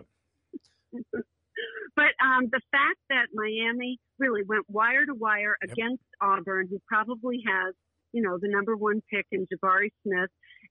But 1.94 2.16
um, 2.24 2.48
the 2.50 2.60
fact 2.70 3.00
that 3.10 3.28
Miami 3.34 3.98
really 4.18 4.42
went 4.46 4.64
wire 4.68 5.04
to 5.04 5.14
wire 5.14 5.56
against 5.62 6.02
Auburn, 6.20 6.68
who 6.70 6.78
probably 6.86 7.42
has, 7.46 7.74
you 8.12 8.22
know, 8.22 8.38
the 8.40 8.48
number 8.48 8.76
one 8.76 9.02
pick 9.12 9.26
in 9.30 9.46
Jabari 9.52 9.90
Smith, 10.02 10.30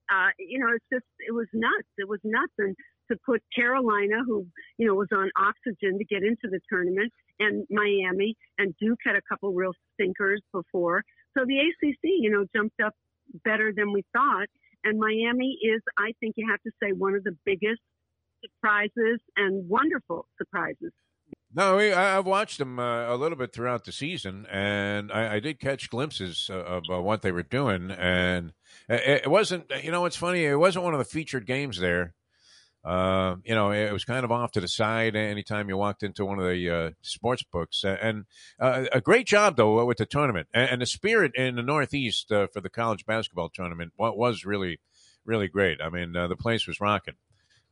uh, 0.10 0.30
you 0.40 0.60
know, 0.60 0.68
it's 0.74 0.86
just, 0.92 1.06
it 1.20 1.34
was 1.34 1.48
nuts. 1.54 1.90
It 1.98 2.08
was 2.08 2.20
nuts. 2.24 2.54
And 2.58 2.76
to 3.12 3.18
put 3.26 3.42
Carolina, 3.56 4.24
who, 4.26 4.48
you 4.78 4.88
know, 4.88 4.96
was 4.96 5.10
on 5.14 5.30
oxygen 5.38 5.98
to 6.00 6.06
get 6.06 6.24
into 6.24 6.50
the 6.50 6.60
tournament, 6.70 7.12
and 7.40 7.66
Miami, 7.70 8.36
and 8.58 8.74
Duke 8.80 9.00
had 9.06 9.16
a 9.16 9.22
couple 9.30 9.54
real 9.54 9.74
stinkers 9.94 10.42
before. 10.54 11.04
So 11.38 11.46
the 11.46 11.58
ACC, 11.58 12.00
you 12.04 12.30
know, 12.32 12.46
jumped 12.56 12.80
up 12.84 12.94
better 13.44 13.72
than 13.76 13.94
we 13.94 14.04
thought. 14.14 14.48
And 14.84 15.00
Miami 15.00 15.58
is, 15.62 15.82
I 15.98 16.14
think 16.20 16.36
you 16.38 16.48
have 16.50 16.62
to 16.62 16.72
say, 16.82 16.92
one 16.92 17.16
of 17.16 17.24
the 17.24 17.38
biggest 17.46 17.82
surprises 18.44 19.20
and 19.38 19.68
wonderful 19.70 20.28
surprises. 20.38 20.92
No, 21.54 21.80
I, 21.80 22.18
I've 22.18 22.26
watched 22.26 22.60
them 22.60 22.80
uh, 22.80 23.14
a 23.14 23.18
little 23.18 23.38
bit 23.38 23.52
throughout 23.52 23.84
the 23.84 23.92
season, 23.92 24.46
and 24.50 25.12
I, 25.12 25.36
I 25.36 25.40
did 25.40 25.60
catch 25.60 25.90
glimpses 25.90 26.50
uh, 26.50 26.56
of 26.56 26.84
uh, 26.90 27.02
what 27.02 27.22
they 27.22 27.34
were 27.34 27.44
doing. 27.44 27.92
And 27.92 28.54
it, 28.88 29.24
it 29.26 29.28
wasn't, 29.30 29.70
you 29.84 29.92
know, 29.92 30.06
it's 30.06 30.16
funny. 30.16 30.46
It 30.46 30.56
wasn't 30.56 30.86
one 30.86 30.94
of 30.94 31.00
the 31.00 31.06
featured 31.06 31.46
games 31.46 31.78
there. 31.78 32.14
Uh, 32.86 33.36
you 33.44 33.54
know, 33.54 33.72
it 33.72 33.92
was 33.92 34.06
kind 34.06 34.24
of 34.24 34.32
off 34.32 34.54
to 34.54 34.62
the 34.62 34.68
side 34.68 35.16
anytime 35.16 35.70
you 35.70 35.78
walked 35.78 36.04
into 36.04 36.26
one 36.26 36.40
of 36.40 36.46
the 36.46 36.70
uh, 36.70 36.90
sports 37.02 37.44
books. 37.44 37.84
And 37.84 38.26
uh, 38.60 38.86
a 38.92 39.02
great 39.02 39.28
job 39.28 39.56
though 39.56 39.86
with 39.86 39.98
the 39.98 40.06
tournament 40.08 40.48
and, 40.54 40.70
and 40.72 40.82
the 40.82 40.88
spirit 40.88 41.34
in 41.36 41.58
the 41.58 41.62
Northeast 41.62 42.32
uh, 42.32 42.48
for 42.48 42.60
the 42.62 42.70
college 42.70 43.06
basketball 43.06 43.50
tournament. 43.50 43.92
Was 43.98 44.46
really, 44.46 44.80
really 45.26 45.48
great. 45.48 45.80
I 45.80 45.90
mean, 45.90 46.14
the 46.14 46.36
place 46.36 46.66
was 46.66 46.82
rocking. 46.82 47.16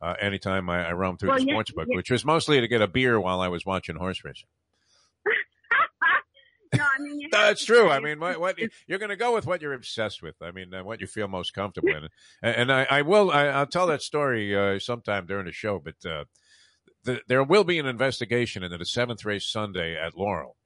Uh, 0.02 0.14
anytime 0.20 0.70
I, 0.70 0.88
I 0.88 0.92
roamed 0.92 1.20
through 1.20 1.28
Well, 1.30 1.38
the 1.38 1.44
yeah, 1.46 1.52
sports 1.52 1.72
book, 1.72 1.86
yeah. 1.90 1.96
which 1.96 2.10
was 2.10 2.24
mostly 2.24 2.60
to 2.60 2.68
get 2.68 2.80
a 2.80 2.86
beer 2.88 3.20
while 3.20 3.40
I 3.40 3.48
was 3.48 3.66
watching 3.66 3.96
horse 3.96 4.24
racing. 4.24 4.48
no, 6.74 6.82
I 6.84 7.02
mean, 7.02 7.20
you 7.20 7.28
No, 7.32 7.38
have 7.38 7.50
it's 7.52 7.60
to 7.62 7.66
true. 7.66 7.90
I 7.90 8.00
mean, 8.00 8.18
what, 8.20 8.40
what 8.40 8.58
you're 8.86 8.98
going 8.98 9.10
to 9.10 9.16
go 9.16 9.34
with 9.34 9.46
what 9.46 9.60
you're 9.60 9.74
obsessed 9.74 10.22
with. 10.22 10.36
I 10.40 10.52
mean, 10.52 10.72
uh, 10.72 10.84
what 10.84 11.00
you 11.00 11.06
feel 11.06 11.28
most 11.28 11.52
comfortable 11.52 11.90
in. 11.90 12.04
And, 12.42 12.56
and 12.56 12.72
I, 12.72 12.86
I 12.90 13.02
will. 13.02 13.30
I, 13.30 13.46
I'll 13.46 13.66
tell 13.66 13.86
that 13.88 14.02
story 14.02 14.56
uh, 14.56 14.78
sometime 14.78 15.26
during 15.26 15.46
the 15.46 15.52
show. 15.52 15.78
But 15.80 16.08
uh, 16.08 16.24
the, 17.04 17.20
there 17.28 17.42
will 17.44 17.64
be 17.64 17.78
an 17.78 17.86
investigation 17.86 18.62
into 18.62 18.78
the 18.78 18.86
seventh 18.86 19.24
race 19.24 19.46
Sunday 19.46 19.96
at 19.96 20.16
Laurel, 20.16 20.56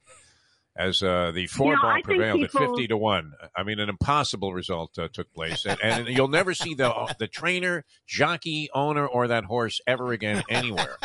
as 0.77 1.03
uh, 1.03 1.31
the 1.33 1.47
four 1.47 1.73
You 1.73 1.77
know, 1.77 1.83
ball 1.83 2.03
prevailed 2.03 2.45
at 2.45 2.51
fifty 2.51 2.89
to 2.89 2.97
one. 2.97 3.33
I 3.57 3.63
mean, 3.63 3.79
an 3.79 3.89
impossible 3.89 4.53
result 4.53 4.99
uh, 4.99 5.09
took 5.13 5.33
place, 5.33 5.65
and, 5.65 5.79
and 5.81 6.09
you'll 6.09 6.29
never 6.29 6.55
see 6.55 6.75
the 6.75 6.93
the 7.19 7.29
trainer, 7.29 7.85
jockey, 8.07 8.69
owner, 8.75 9.07
or 9.07 9.29
that 9.29 9.45
horse 9.45 9.81
ever 9.87 10.13
again 10.13 10.43
anywhere. 10.49 10.97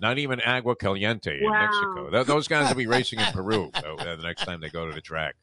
Not 0.00 0.18
even 0.18 0.40
Agua 0.40 0.76
Caliente 0.76 1.36
in 1.36 1.44
Wow. 1.50 1.58
Mexico. 1.60 2.10
Th- 2.10 2.26
those 2.26 2.48
guys 2.48 2.68
will 2.68 2.76
be 2.76 2.86
racing 2.86 3.18
in 3.18 3.26
Peru 3.26 3.70
uh, 3.84 4.16
the 4.16 4.22
next 4.22 4.44
time 4.44 4.60
they 4.60 4.70
go 4.70 4.86
to 4.86 4.92
the 4.94 5.00
track. 5.02 5.34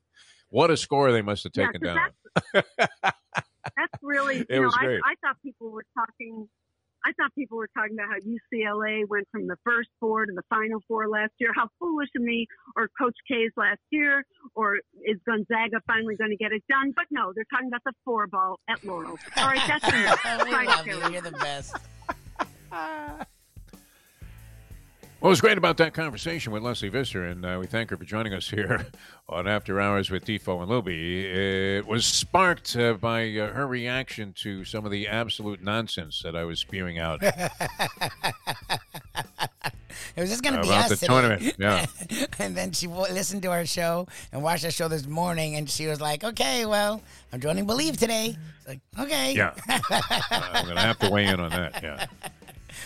What 0.50 0.72
a 0.72 0.78
score 0.78 1.12
they 1.12 1.22
must 1.22 1.44
have 1.44 1.54
Yeah, 1.56 1.68
down. 1.84 2.10
That's 2.54 3.94
really, 4.02 4.38
It 4.50 4.56
you 4.56 4.62
know, 4.62 4.66
was 4.66 4.76
I, 4.76 4.86
great. 4.86 5.02
I 5.04 5.16
thought 5.22 5.36
people 5.44 5.70
were 5.72 5.86
talking. 5.94 6.48
I 7.08 7.14
thought 7.14 7.34
people 7.36 7.58
were 7.58 7.70
talking 7.74 7.96
about 7.96 8.10
how 8.12 8.20
UCLA 8.20 9.08
went 9.08 9.28
from 9.32 9.48
the 9.48 9.56
first 9.64 9.88
four 10.02 10.26
to 10.26 10.34
the 10.36 10.42
final 10.50 10.82
four 10.90 11.08
last 11.08 11.32
year. 11.40 11.52
How 11.56 11.70
foolish 11.80 12.10
of 12.18 12.22
me, 12.22 12.48
or 12.76 12.90
Coach 13.00 13.16
K's 13.30 13.52
last 13.56 13.80
year, 13.92 14.26
or 14.56 14.76
is 15.06 15.18
Gonzaga 15.26 15.80
finally 15.88 16.18
going 16.18 16.32
to 16.32 16.38
get 16.38 16.52
it 16.52 16.64
done? 16.68 16.92
But 16.94 17.06
no, 17.10 17.32
they're 17.34 17.46
talking 17.50 17.70
about 17.70 17.84
the 17.86 17.94
four 18.04 18.28
ball 18.28 18.60
at 18.68 18.84
Laurel. 18.84 19.18
All 19.38 19.48
right, 19.48 19.62
that's 19.68 19.88
enough. 19.94 20.44
we 20.44 20.68
love 20.68 20.86
you. 20.86 21.14
You're 21.14 21.22
the 21.22 21.32
best. 21.32 21.78
What 25.20 25.30
was 25.30 25.42
great 25.42 25.58
about 25.58 25.78
that 25.78 25.96
conversation 25.96 26.54
with 26.54 26.62
Lesley 26.62 26.90
Visser, 26.90 27.26
and 27.26 27.44
uh, 27.44 27.58
we 27.60 27.66
thank 27.66 27.90
her 27.90 27.98
for 27.98 28.04
joining 28.06 28.34
us 28.34 28.50
here 28.52 28.86
on 29.28 29.48
After 29.48 29.82
Hours 29.82 30.12
with 30.12 30.26
Defo 30.26 30.62
and 30.62 30.70
Luby. 30.72 31.24
It 31.80 31.88
was 31.88 32.06
sparked 32.06 32.76
uh, 32.76 32.94
by 32.94 33.28
uh, 33.36 33.52
her 33.52 33.66
reaction 33.66 34.32
to 34.44 34.64
some 34.64 34.86
of 34.86 34.92
the 34.92 35.08
absolute 35.08 35.64
nonsense 35.64 36.22
that 36.22 36.36
I 36.36 36.44
was 36.44 36.60
spewing 36.60 37.00
out 37.00 37.22
It 40.16 40.22
was 40.22 40.30
just 40.30 40.44
gonna 40.44 40.62
be 40.62 40.68
about 40.68 40.84
us 40.84 40.90
the 40.90 40.96
today. 40.96 41.08
tournament. 41.08 41.56
Yeah. 41.58 41.86
and 42.40 42.56
then 42.56 42.72
she 42.72 42.86
w- 42.86 43.12
listened 43.12 43.42
to 43.44 43.50
our 43.52 43.66
show 43.66 44.08
and 44.32 44.44
watched 44.44 44.64
our 44.66 44.72
show 44.72 44.88
this 44.88 45.08
morning, 45.08 45.56
and 45.56 45.68
she 45.70 45.88
was 45.88 46.00
like, 46.00 46.24
"Okay, 46.24 46.66
well, 46.68 47.02
I'm 47.34 47.40
joining 47.42 47.66
Bleav 47.66 47.98
today." 47.98 48.38
It's 48.60 48.68
like, 48.68 48.80
"Okay, 49.00 49.34
Yeah. 49.34 49.54
I'm 49.68 50.66
going 50.66 50.76
to 50.76 50.82
have 50.82 51.00
to 51.00 51.10
weigh 51.10 51.26
in 51.26 51.40
on 51.40 51.50
that. 51.52 51.82
Yeah. 51.84 52.06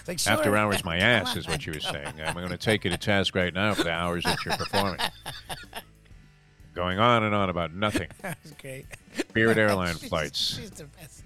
Like, 0.07 0.19
sure. 0.19 0.33
After 0.33 0.55
hours, 0.57 0.83
my 0.85 0.97
ass 0.99 1.35
is 1.35 1.47
what 1.47 1.61
she 1.61 1.71
was 1.71 1.83
saying. 1.83 2.13
I'm 2.25 2.33
going 2.33 2.49
to 2.49 2.57
take 2.57 2.83
you 2.85 2.91
to 2.91 2.97
task 2.97 3.35
right 3.35 3.53
now 3.53 3.73
for 3.73 3.83
the 3.83 3.91
hours 3.91 4.23
that 4.23 4.37
you're 4.45 4.57
performing. 4.57 4.99
Going 6.73 6.99
on 6.99 7.23
and 7.23 7.35
on 7.35 7.49
about 7.49 7.73
nothing. 7.73 8.07
That's 8.21 8.51
great. 8.51 8.85
Spirit 9.17 9.57
Airline 9.57 9.95
She's- 9.97 10.09
flights, 10.09 10.55
She's 10.57 10.71
the 10.71 10.85
best. 10.85 11.23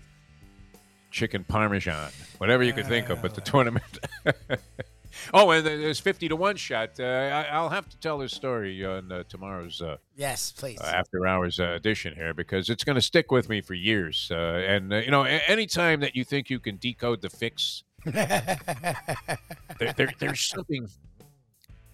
chicken 1.11 1.43
parmesan, 1.43 2.09
whatever 2.39 2.63
you 2.63 2.73
could 2.73 2.87
think 2.87 3.09
of, 3.09 3.21
but 3.21 3.35
the 3.35 3.41
tournament. 3.41 3.83
oh, 5.35 5.51
and 5.51 5.63
there's 5.65 5.99
50 5.99 6.29
to 6.29 6.35
1 6.35 6.55
shot. 6.55 6.99
Uh, 6.99 7.03
I, 7.03 7.43
I'll 7.51 7.69
have 7.69 7.87
to 7.89 7.97
tell 7.99 8.17
this 8.17 8.33
story 8.33 8.83
on 8.83 9.11
uh, 9.11 9.23
tomorrow's 9.29 9.81
uh, 9.83 9.97
Yes, 10.15 10.51
please. 10.51 10.79
uh, 10.81 10.85
after 10.85 11.27
hours 11.27 11.59
uh, 11.59 11.65
edition 11.75 12.15
here 12.15 12.33
because 12.33 12.67
it's 12.71 12.83
going 12.83 12.95
to 12.95 13.01
stick 13.01 13.31
with 13.31 13.47
me 13.47 13.61
for 13.61 13.75
years. 13.75 14.29
Uh, 14.31 14.35
and, 14.67 14.91
uh, 14.91 14.97
you 14.97 15.11
know, 15.11 15.25
a- 15.25 15.47
anytime 15.47 15.99
that 15.99 16.15
you 16.15 16.23
think 16.23 16.49
you 16.49 16.59
can 16.59 16.77
decode 16.77 17.21
the 17.21 17.29
fix, 17.29 17.83
there, 19.79 19.93
there, 19.95 20.13
there's 20.19 20.41
something 20.45 20.87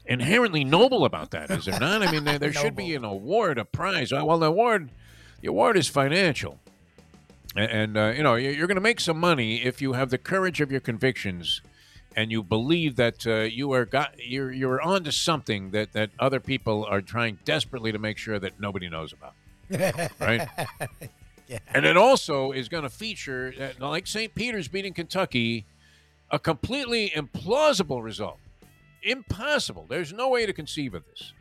inherently 0.05 0.63
noble 0.63 1.05
about 1.05 1.31
that, 1.31 1.49
is 1.51 1.65
there 1.65 1.79
not? 1.79 2.01
I 2.03 2.11
mean, 2.11 2.23
there, 2.23 2.39
there 2.39 2.53
should 2.53 2.75
be 2.75 2.95
an 2.95 3.03
award, 3.03 3.57
a 3.57 3.65
prize. 3.65 4.11
Uh, 4.11 4.23
Well, 4.25 4.39
the 4.39 4.47
award, 4.47 4.89
the 5.41 5.47
award 5.49 5.77
is 5.77 5.87
financial, 5.87 6.59
and 7.55 7.97
uh, 7.97 8.13
you 8.15 8.23
know 8.23 8.35
you- 8.35 8.49
you're 8.51 8.67
going 8.67 8.75
to 8.75 8.81
make 8.81 8.99
some 8.99 9.19
money 9.19 9.63
if 9.63 9.81
you 9.81 9.93
have 9.93 10.09
the 10.09 10.17
courage 10.17 10.61
of 10.61 10.71
your 10.71 10.81
convictions, 10.81 11.61
and 12.15 12.31
you 12.31 12.43
believe 12.43 12.95
that 12.97 13.25
uh, 13.25 13.41
you 13.41 13.71
are 13.71 13.85
got 13.85 14.15
you're 14.19 14.51
you're 14.51 14.81
onto 14.81 15.11
something 15.11 15.71
that 15.71 15.93
that 15.93 16.09
other 16.19 16.39
people 16.39 16.85
are 16.85 17.01
trying 17.01 17.37
desperately 17.45 17.91
to 17.91 17.99
make 17.99 18.17
sure 18.17 18.37
that 18.39 18.59
nobody 18.59 18.89
knows 18.89 19.13
about, 19.13 19.33
right? 20.19 20.47
Yeah. 21.47 21.59
And 21.73 21.85
it 21.85 21.97
also 21.97 22.53
is 22.53 22.69
going 22.69 22.83
to 22.83 22.89
feature, 22.89 23.53
uh, 23.59 23.85
like 23.85 24.07
St. 24.07 24.33
Peter's 24.33 24.69
beating 24.69 24.93
Kentucky, 24.93 25.65
a 26.31 26.39
completely 26.39 27.09
implausible 27.09 28.03
result. 28.03 28.39
Impossible. 29.03 29.85
There's 29.89 30.13
no 30.13 30.29
way 30.29 30.45
to 30.45 30.53
conceive 30.53 30.93
of 30.93 31.03
this. 31.05 31.33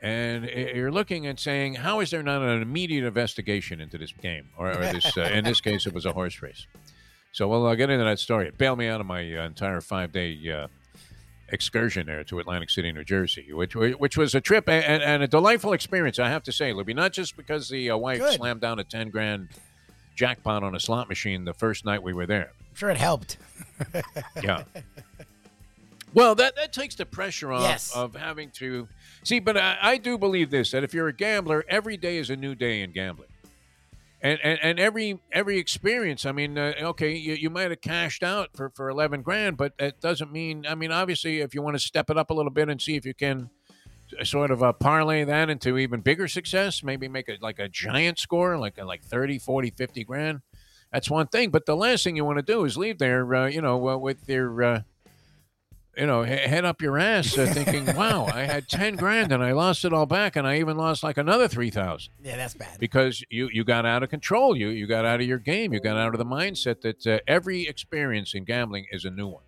And 0.00 0.44
you're 0.44 0.92
looking 0.92 1.26
and 1.26 1.38
saying, 1.38 1.76
how 1.76 2.00
is 2.00 2.10
there 2.10 2.22
not 2.22 2.42
an 2.42 2.60
immediate 2.60 3.04
investigation 3.04 3.80
into 3.80 3.96
this 3.96 4.12
game? 4.12 4.50
Or, 4.58 4.70
or 4.70 4.92
this, 4.92 5.16
uh, 5.16 5.22
in 5.22 5.44
this 5.44 5.60
case, 5.62 5.86
it 5.86 5.94
was 5.94 6.04
a 6.04 6.12
horse 6.12 6.42
race. 6.42 6.66
So, 7.32 7.48
well, 7.48 7.66
I'll 7.66 7.74
get 7.74 7.90
into 7.90 8.04
that 8.04 8.18
story. 8.18 8.46
It 8.46 8.58
bailed 8.58 8.78
me 8.78 8.86
out 8.86 9.00
of 9.00 9.06
my 9.06 9.20
uh, 9.20 9.46
entire 9.46 9.80
five 9.80 10.12
day 10.12 10.38
uh, 10.52 10.68
excursion 11.48 12.06
there 12.06 12.22
to 12.24 12.38
Atlantic 12.38 12.68
City, 12.68 12.92
New 12.92 13.02
Jersey, 13.02 13.50
which 13.52 13.74
which 13.74 14.16
was 14.16 14.34
a 14.34 14.40
trip 14.40 14.68
and, 14.68 15.02
and 15.02 15.22
a 15.22 15.26
delightful 15.26 15.72
experience, 15.72 16.18
I 16.18 16.28
have 16.28 16.42
to 16.44 16.52
say, 16.52 16.72
Libby. 16.72 16.94
Not 16.94 17.12
just 17.12 17.36
because 17.36 17.68
the 17.68 17.90
uh, 17.90 17.96
wife 17.96 18.20
Good. 18.20 18.34
slammed 18.34 18.60
down 18.60 18.78
a 18.78 18.84
10 18.84 19.08
grand 19.08 19.48
jackpot 20.14 20.62
on 20.62 20.74
a 20.74 20.80
slot 20.80 21.08
machine 21.08 21.44
the 21.44 21.54
first 21.54 21.84
night 21.84 22.02
we 22.02 22.12
were 22.12 22.26
there. 22.26 22.52
I'm 22.74 22.78
sure 22.78 22.90
it 22.90 22.96
helped. 22.96 23.36
Yeah. 24.42 24.64
Well, 26.12 26.34
that, 26.36 26.54
that 26.56 26.72
takes 26.72 26.94
the 26.96 27.06
pressure 27.06 27.52
off 27.52 27.62
Yes. 27.62 27.94
of 27.94 28.14
having 28.16 28.50
to 28.52 28.88
see. 29.24 29.38
But 29.40 29.56
I, 29.56 29.76
I 29.80 29.96
do 29.96 30.18
believe 30.18 30.50
this 30.50 30.70
that 30.72 30.82
if 30.84 30.92
you're 30.94 31.06
a 31.08 31.12
gambler, 31.12 31.64
every 31.68 31.96
day 31.96 32.18
is 32.18 32.30
a 32.30 32.36
new 32.36 32.54
day 32.56 32.82
in 32.82 32.90
gambling, 32.92 33.28
and 34.22 34.38
and, 34.42 34.58
and 34.62 34.80
every 34.80 35.20
every 35.32 35.58
experience. 35.58 36.24
I 36.26 36.32
mean, 36.32 36.56
uh, 36.58 36.72
okay, 36.80 37.14
you, 37.14 37.34
you 37.34 37.50
might 37.50 37.70
have 37.70 37.80
cashed 37.80 38.22
out 38.24 38.50
for 38.56 38.70
for 38.70 38.88
eleven 38.90 39.22
grand, 39.22 39.56
but 39.56 39.76
that 39.78 40.00
doesn't 40.00 40.30
mean. 40.32 40.66
I 40.68 40.74
mean, 40.76 40.90
obviously, 40.92 41.40
if 41.40 41.54
you 41.54 41.62
want 41.62 41.74
to 41.74 41.80
step 41.80 42.10
it 42.10 42.16
up 42.16 42.30
a 42.30 42.34
little 42.34 42.52
bit 42.52 42.68
and 42.68 42.80
see 42.80 42.94
if 42.96 43.04
you 43.06 43.14
can 43.14 43.50
sort 44.22 44.50
of 44.52 44.62
uh, 44.62 44.72
parlay 44.72 45.24
that 45.24 45.50
into 45.50 45.78
even 45.78 46.00
bigger 46.00 46.28
success, 46.28 46.82
maybe 46.84 47.08
make 47.08 47.28
it 47.28 47.42
like 47.42 47.58
a 47.58 47.68
giant 47.68 48.18
score, 48.20 48.56
like 48.56 48.78
like 48.84 49.02
30, 49.02 49.38
40, 49.40 49.70
50 49.70 50.04
grand. 50.04 50.40
That's 50.94 51.10
one 51.10 51.26
thing. 51.26 51.50
But 51.50 51.66
the 51.66 51.74
last 51.76 52.04
thing 52.04 52.14
you 52.14 52.24
want 52.24 52.38
to 52.38 52.42
do 52.42 52.64
is 52.64 52.76
leave 52.78 52.98
there, 52.98 53.34
uh, 53.34 53.46
you 53.48 53.60
know, 53.60 53.88
uh, 53.88 53.96
with 53.98 54.28
your, 54.28 54.62
uh, 54.62 54.82
you 55.96 56.06
know, 56.06 56.22
he- 56.22 56.34
head 56.36 56.64
up 56.64 56.80
your 56.80 56.98
ass, 56.98 57.36
uh, 57.36 57.46
thinking, 57.46 57.84
"Wow, 57.96 58.26
I 58.32 58.42
had 58.42 58.68
ten 58.68 58.94
grand 58.94 59.32
and 59.32 59.42
I 59.42 59.50
lost 59.52 59.84
it 59.84 59.92
all 59.92 60.06
back, 60.06 60.36
and 60.36 60.46
I 60.46 60.58
even 60.60 60.76
lost 60.76 61.02
like 61.02 61.18
another 61.18 61.48
three 61.48 61.70
thousand 61.70 62.12
Yeah, 62.22 62.36
that's 62.36 62.54
bad. 62.54 62.78
because 62.78 63.24
you 63.28 63.48
you 63.52 63.64
got 63.64 63.84
out 63.84 64.04
of 64.04 64.08
control. 64.08 64.56
You 64.56 64.68
you 64.68 64.86
got 64.86 65.04
out 65.04 65.20
of 65.20 65.26
your 65.26 65.38
game. 65.38 65.72
You 65.72 65.80
got 65.80 65.96
out 65.96 66.14
of 66.14 66.18
the 66.18 66.24
mindset 66.24 66.80
that 66.82 67.04
uh, 67.06 67.18
every 67.26 67.66
experience 67.66 68.32
in 68.34 68.44
gambling 68.44 68.86
is 68.92 69.04
a 69.04 69.10
new 69.10 69.26
one 69.26 69.42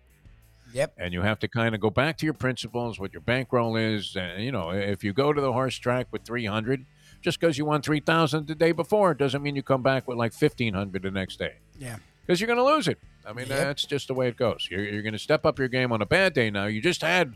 Yep. 0.73 0.95
and 0.97 1.13
you 1.13 1.21
have 1.21 1.39
to 1.39 1.47
kind 1.47 1.73
of 1.75 1.79
go 1.81 1.89
back 1.89 2.17
to 2.17 2.25
your 2.25 2.33
principles, 2.33 2.99
what 2.99 3.13
your 3.13 3.21
bankroll 3.21 3.77
is. 3.77 4.17
And 4.17 4.43
you 4.43 4.51
know, 4.51 4.71
if 4.71 5.01
you 5.01 5.13
go 5.13 5.31
to 5.31 5.39
the 5.41 5.53
horse 5.53 5.77
track 5.77 6.07
with 6.11 6.23
three 6.23 6.45
hundred, 6.45 6.85
just 7.27 7.41
because 7.41 7.57
you 7.57 7.65
won 7.65 7.81
three 7.81 7.99
thousand 7.99 8.47
the 8.47 8.55
day 8.55 8.71
before, 8.71 9.13
doesn't 9.13 9.43
mean 9.43 9.53
you 9.53 9.61
come 9.61 9.81
back 9.83 10.07
with 10.07 10.17
like 10.17 10.31
fifteen 10.31 10.73
hundred 10.73 11.01
the 11.01 11.11
next 11.11 11.37
day. 11.39 11.55
Yeah. 11.77 11.97
because 12.25 12.39
you're 12.39 12.47
going 12.47 12.55
to 12.57 12.63
lose 12.63 12.87
it. 12.87 12.97
I 13.25 13.33
mean, 13.33 13.47
Yep. 13.49 13.57
that's 13.59 13.83
just 13.83 14.07
the 14.07 14.13
way 14.13 14.29
it 14.29 14.37
goes. 14.37 14.65
You're, 14.71 14.85
you're 14.85 15.01
going 15.01 15.11
to 15.11 15.19
step 15.19 15.45
up 15.45 15.59
your 15.59 15.67
game 15.67 15.91
on 15.91 16.01
a 16.01 16.05
bad 16.05 16.33
day. 16.33 16.49
Now 16.49 16.67
you 16.67 16.79
just 16.81 17.01
had. 17.01 17.33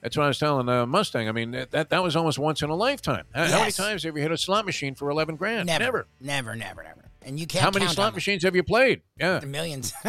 That's 0.00 0.16
what 0.16 0.22
I 0.22 0.28
was 0.28 0.38
telling 0.38 0.68
uh, 0.68 0.86
Mustang. 0.86 1.28
I 1.28 1.32
mean, 1.32 1.50
that, 1.50 1.72
that 1.72 1.90
that 1.90 2.04
was 2.04 2.14
almost 2.14 2.38
once 2.38 2.62
in 2.62 2.70
a 2.70 2.76
lifetime. 2.76 3.24
How, 3.34 3.46
how 3.46 3.58
many 3.58 3.72
times 3.72 4.04
have 4.04 4.14
you 4.16 4.22
hit 4.22 4.30
a 4.30 4.38
slot 4.38 4.64
machine 4.64 4.94
for 4.94 5.10
eleven 5.10 5.34
grand? 5.34 5.66
Never. 5.66 6.06
Never. 6.20 6.54
Never. 6.54 6.84
Never. 6.84 7.04
And 7.22 7.40
you 7.40 7.48
can't. 7.48 7.64
How 7.64 7.72
many 7.72 7.88
slot 7.88 8.14
machines 8.14 8.44
have 8.44 8.54
you 8.54 8.62
played? 8.62 9.02
Yeah. 9.18 9.40
Millions. 9.40 9.92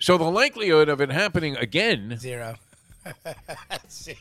So 0.00 0.16
the 0.16 0.30
likelihood 0.30 0.88
of 0.88 1.00
it 1.00 1.10
happening 1.10 1.56
again 1.56 2.16
Zero. 2.18 2.54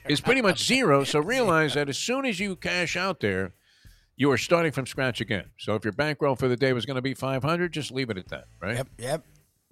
Is 0.07 0.21
pretty 0.21 0.41
much 0.41 0.65
zero. 0.65 1.03
So 1.03 1.19
realize 1.19 1.73
that 1.75 1.89
as 1.89 1.97
soon 1.97 2.25
as 2.25 2.39
you 2.39 2.55
cash 2.55 2.95
out 2.95 3.19
there, 3.19 3.53
you 4.15 4.31
are 4.31 4.37
starting 4.37 4.71
from 4.71 4.85
scratch 4.87 5.21
again. 5.21 5.45
So 5.57 5.75
if 5.75 5.83
your 5.83 5.93
bankroll 5.93 6.35
for 6.35 6.47
the 6.47 6.57
day 6.57 6.73
was 6.73 6.85
going 6.85 6.95
to 6.95 7.01
be 7.01 7.13
500, 7.13 7.71
just 7.71 7.91
leave 7.91 8.09
it 8.09 8.17
at 8.17 8.29
that, 8.29 8.45
right? 8.61 8.75
Yep. 8.77 8.87
Yep. 8.97 9.23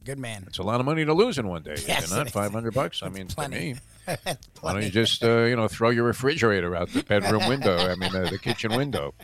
Good 0.04 0.20
man. 0.20 0.44
It's 0.46 0.60
a 0.60 0.64
lot 0.64 0.80
of 0.80 0.86
money 0.86 1.04
to 1.04 1.14
lose 1.14 1.40
in 1.40 1.48
one 1.48 1.64
day. 1.64 1.76
Yes, 1.88 2.12
not 2.12 2.22
it 2.22 2.28
is. 2.28 2.34
500 2.34 2.74
bucks? 2.76 3.02
I 3.02 3.10
mean, 3.10 3.28
to 3.28 3.50
me, 3.50 3.76
why 4.62 4.74
don't 4.74 4.84
you 4.84 4.92
just, 4.92 5.24
uh, 5.24 5.46
you 5.46 5.56
know, 5.56 5.68
throw 5.68 5.90
your 5.90 6.04
refrigerator 6.04 6.76
out 6.76 6.90
the 6.90 7.02
bedroom 7.02 7.48
window? 7.48 7.76
I 7.76 7.96
mean, 7.96 8.16
uh, 8.16 8.30
the 8.30 8.38
kitchen 8.38 8.76
window. 8.76 9.16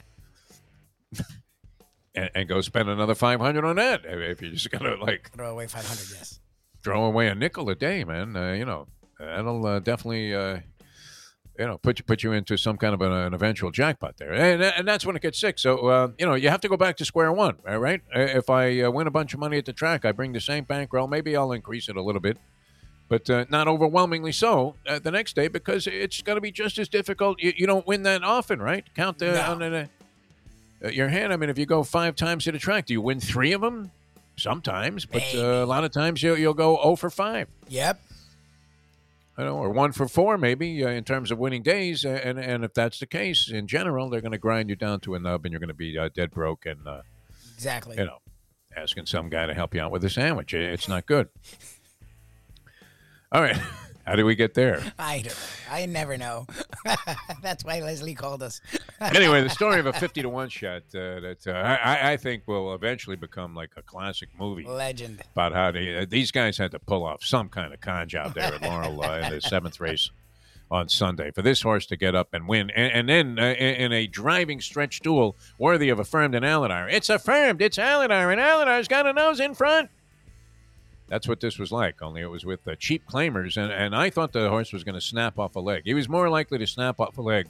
and, 2.15 2.31
and 2.33 2.49
go 2.49 2.61
spend 2.61 2.89
another 2.89 3.13
500 3.13 3.63
on 3.63 3.75
that 3.75 4.01
if 4.05 4.41
you're 4.41 4.51
just 4.51 4.71
going 4.71 4.83
to, 4.85 4.95
like, 5.03 5.29
Throw 5.33 5.51
away 5.51 5.67
500. 5.67 6.17
Yes. 6.17 6.39
throw 6.83 7.03
away 7.05 7.27
a 7.27 7.35
nickel 7.35 7.69
a 7.69 7.75
day, 7.75 8.03
man. 8.03 8.35
Uh, 8.35 8.53
you 8.53 8.65
know, 8.65 8.87
that'll 9.25 9.65
uh, 9.65 9.79
definitely, 9.79 10.33
uh, 10.33 10.59
you 11.59 11.65
know, 11.67 11.77
put 11.77 11.99
you 11.99 12.05
put 12.05 12.23
you 12.23 12.31
into 12.31 12.57
some 12.57 12.77
kind 12.77 12.93
of 12.93 13.01
an, 13.01 13.11
an 13.11 13.33
eventual 13.33 13.71
jackpot 13.71 14.17
there, 14.17 14.33
and 14.33 14.61
and 14.63 14.87
that's 14.87 15.05
when 15.05 15.15
it 15.15 15.21
gets 15.21 15.39
sick. 15.39 15.59
So 15.59 15.87
uh, 15.87 16.11
you 16.17 16.25
know, 16.25 16.33
you 16.35 16.49
have 16.49 16.61
to 16.61 16.69
go 16.69 16.77
back 16.77 16.97
to 16.97 17.05
square 17.05 17.31
one, 17.31 17.57
all 17.67 17.77
right? 17.77 18.01
If 18.13 18.49
I 18.49 18.81
uh, 18.81 18.91
win 18.91 19.07
a 19.07 19.11
bunch 19.11 19.33
of 19.33 19.39
money 19.39 19.57
at 19.57 19.65
the 19.65 19.73
track, 19.73 20.05
I 20.05 20.11
bring 20.11 20.33
the 20.33 20.41
same 20.41 20.63
bankroll. 20.63 21.07
Maybe 21.07 21.35
I'll 21.35 21.51
increase 21.51 21.87
it 21.89 21.95
a 21.95 22.01
little 22.01 22.21
bit. 22.21 22.37
But 23.09 23.29
uh, 23.29 23.43
not 23.49 23.67
overwhelmingly 23.67 24.31
so 24.31 24.75
uh, 24.87 24.97
the 24.99 25.11
next 25.11 25.35
day 25.35 25.49
because 25.49 25.85
it's 25.85 26.21
going 26.21 26.37
to 26.37 26.41
be 26.41 26.49
just 26.49 26.77
as 26.79 26.87
difficult. 26.87 27.41
You, 27.41 27.51
you 27.57 27.67
don't 27.67 27.85
win 27.85 28.03
that 28.03 28.23
often, 28.23 28.61
right? 28.61 28.85
Count 28.95 29.19
the, 29.19 29.33
No. 29.33 29.41
on 29.41 29.59
the, 29.59 29.89
uh, 30.85 30.87
your 30.87 31.09
hand. 31.09 31.33
I 31.33 31.35
mean, 31.35 31.49
if 31.49 31.57
you 31.59 31.65
go 31.65 31.83
five 31.83 32.15
times 32.15 32.45
to 32.45 32.53
the 32.53 32.57
track, 32.57 32.85
do 32.85 32.93
you 32.93 33.01
win 33.01 33.19
three 33.19 33.51
of 33.51 33.59
them? 33.59 33.91
Sometimes, 34.37 35.05
but 35.05 35.23
uh, 35.35 35.39
a 35.61 35.65
lot 35.65 35.83
of 35.83 35.91
times 35.91 36.23
you'll, 36.23 36.37
you'll 36.37 36.53
go 36.53 36.77
0 36.81 36.95
for 36.95 37.09
5. 37.09 37.47
Yep. 37.67 38.01
I 39.37 39.43
know, 39.45 39.57
or 39.57 39.69
1 39.69 39.93
for 39.93 40.07
4 40.07 40.37
maybe 40.37 40.83
uh, 40.83 40.89
in 40.89 41.03
terms 41.03 41.31
of 41.31 41.39
winning 41.39 41.63
days. 41.63 42.03
And, 42.05 42.37
and 42.37 42.63
if 42.65 42.73
that's 42.73 42.99
the 42.99 43.05
case, 43.07 43.49
in 43.49 43.65
general, 43.67 44.09
they're 44.09 44.21
going 44.21 44.33
to 44.33 44.37
grind 44.37 44.69
you 44.69 44.75
down 44.75 44.99
to 45.01 45.15
a 45.15 45.19
nub 45.19 45.45
and 45.45 45.51
you're 45.53 45.59
going 45.59 45.69
to 45.69 45.73
be 45.73 45.97
uh, 45.97 46.09
dead 46.13 46.31
broke 46.31 46.65
and, 46.65 46.87
uh, 46.87 47.01
Exactly. 47.55 47.97
you 47.97 48.05
know, 48.05 48.17
asking 48.75 49.05
some 49.05 49.29
guy 49.29 49.45
to 49.45 49.53
help 49.53 49.73
you 49.73 49.81
out 49.81 49.91
with 49.91 50.03
a 50.03 50.09
sandwich. 50.09 50.53
It's 50.53 50.87
not 50.87 51.05
good. 51.05 51.29
All 53.31 53.41
right. 53.41 53.57
How 54.05 54.15
did 54.15 54.23
we 54.23 54.35
get 54.35 54.53
there? 54.53 54.81
I 54.97 55.21
don't. 55.21 55.37
I 55.69 55.85
never 55.85 56.17
know. 56.17 56.47
That's 57.41 57.63
why 57.63 57.79
Lesley 57.79 58.15
called 58.15 58.41
us. 58.43 58.61
anyway, 59.01 59.41
the 59.43 59.49
story 59.49 59.79
of 59.79 59.85
a 59.85 59.93
fifty 59.93 60.21
to 60.21 60.29
one 60.29 60.49
shot 60.49 60.83
uh, 60.93 61.19
that 61.19 61.45
uh, 61.47 61.51
I, 61.51 62.13
I, 62.13 62.17
think 62.17 62.47
will 62.47 62.73
eventually 62.73 63.15
become 63.15 63.55
like 63.55 63.71
a 63.77 63.81
classic 63.81 64.29
movie. 64.37 64.63
Legend 64.63 65.21
about 65.33 65.53
how 65.53 65.71
they, 65.71 65.97
uh, 65.97 66.05
these 66.09 66.31
guys 66.31 66.57
had 66.57 66.71
to 66.71 66.79
pull 66.79 67.03
off 67.03 67.23
some 67.23 67.49
kind 67.49 67.73
of 67.73 67.81
con 67.81 68.07
job 68.07 68.33
there 68.33 68.53
at 68.53 68.61
Laurel 68.61 69.03
uh, 69.03 69.19
in 69.19 69.33
the 69.33 69.41
seventh 69.41 69.79
race 69.79 70.09
on 70.69 70.87
Sunday 70.87 71.31
for 71.31 71.41
this 71.41 71.61
horse 71.61 71.85
to 71.85 71.97
get 71.97 72.15
up 72.15 72.29
and 72.33 72.47
win, 72.47 72.69
and, 72.71 72.93
and 72.93 73.09
then 73.09 73.39
uh, 73.39 73.53
in, 73.53 73.91
a 73.91 74.07
driving 74.07 74.61
stretch 74.61 75.01
duel 75.01 75.35
worthy 75.57 75.89
of 75.89 75.99
affirmed 75.99 76.33
and 76.33 76.45
Alydar. 76.45 76.91
It's 76.91 77.09
affirmed. 77.09 77.61
It's 77.61 77.77
Alydar, 77.77 78.31
and 78.31 78.41
Alydar's 78.41 78.87
got 78.87 79.05
a 79.05 79.13
nose 79.13 79.39
in 79.39 79.53
front. 79.53 79.89
That's 81.11 81.27
what 81.27 81.41
this 81.41 81.59
was 81.59 81.73
like, 81.73 82.01
only 82.01 82.21
it 82.21 82.27
was 82.27 82.45
with 82.45 82.63
the 82.63 82.77
cheap 82.77 83.05
claimers. 83.05 83.57
And, 83.57 83.69
and 83.69 83.93
I 83.93 84.09
thought 84.09 84.31
the 84.31 84.47
horse 84.47 84.71
was 84.71 84.85
going 84.85 84.95
to 84.95 85.01
snap 85.01 85.37
off 85.37 85.57
a 85.57 85.59
leg. 85.59 85.81
He 85.83 85.93
was 85.93 86.07
more 86.07 86.29
likely 86.29 86.57
to 86.57 86.65
snap 86.65 87.01
off 87.01 87.17
a 87.17 87.21
leg 87.21 87.47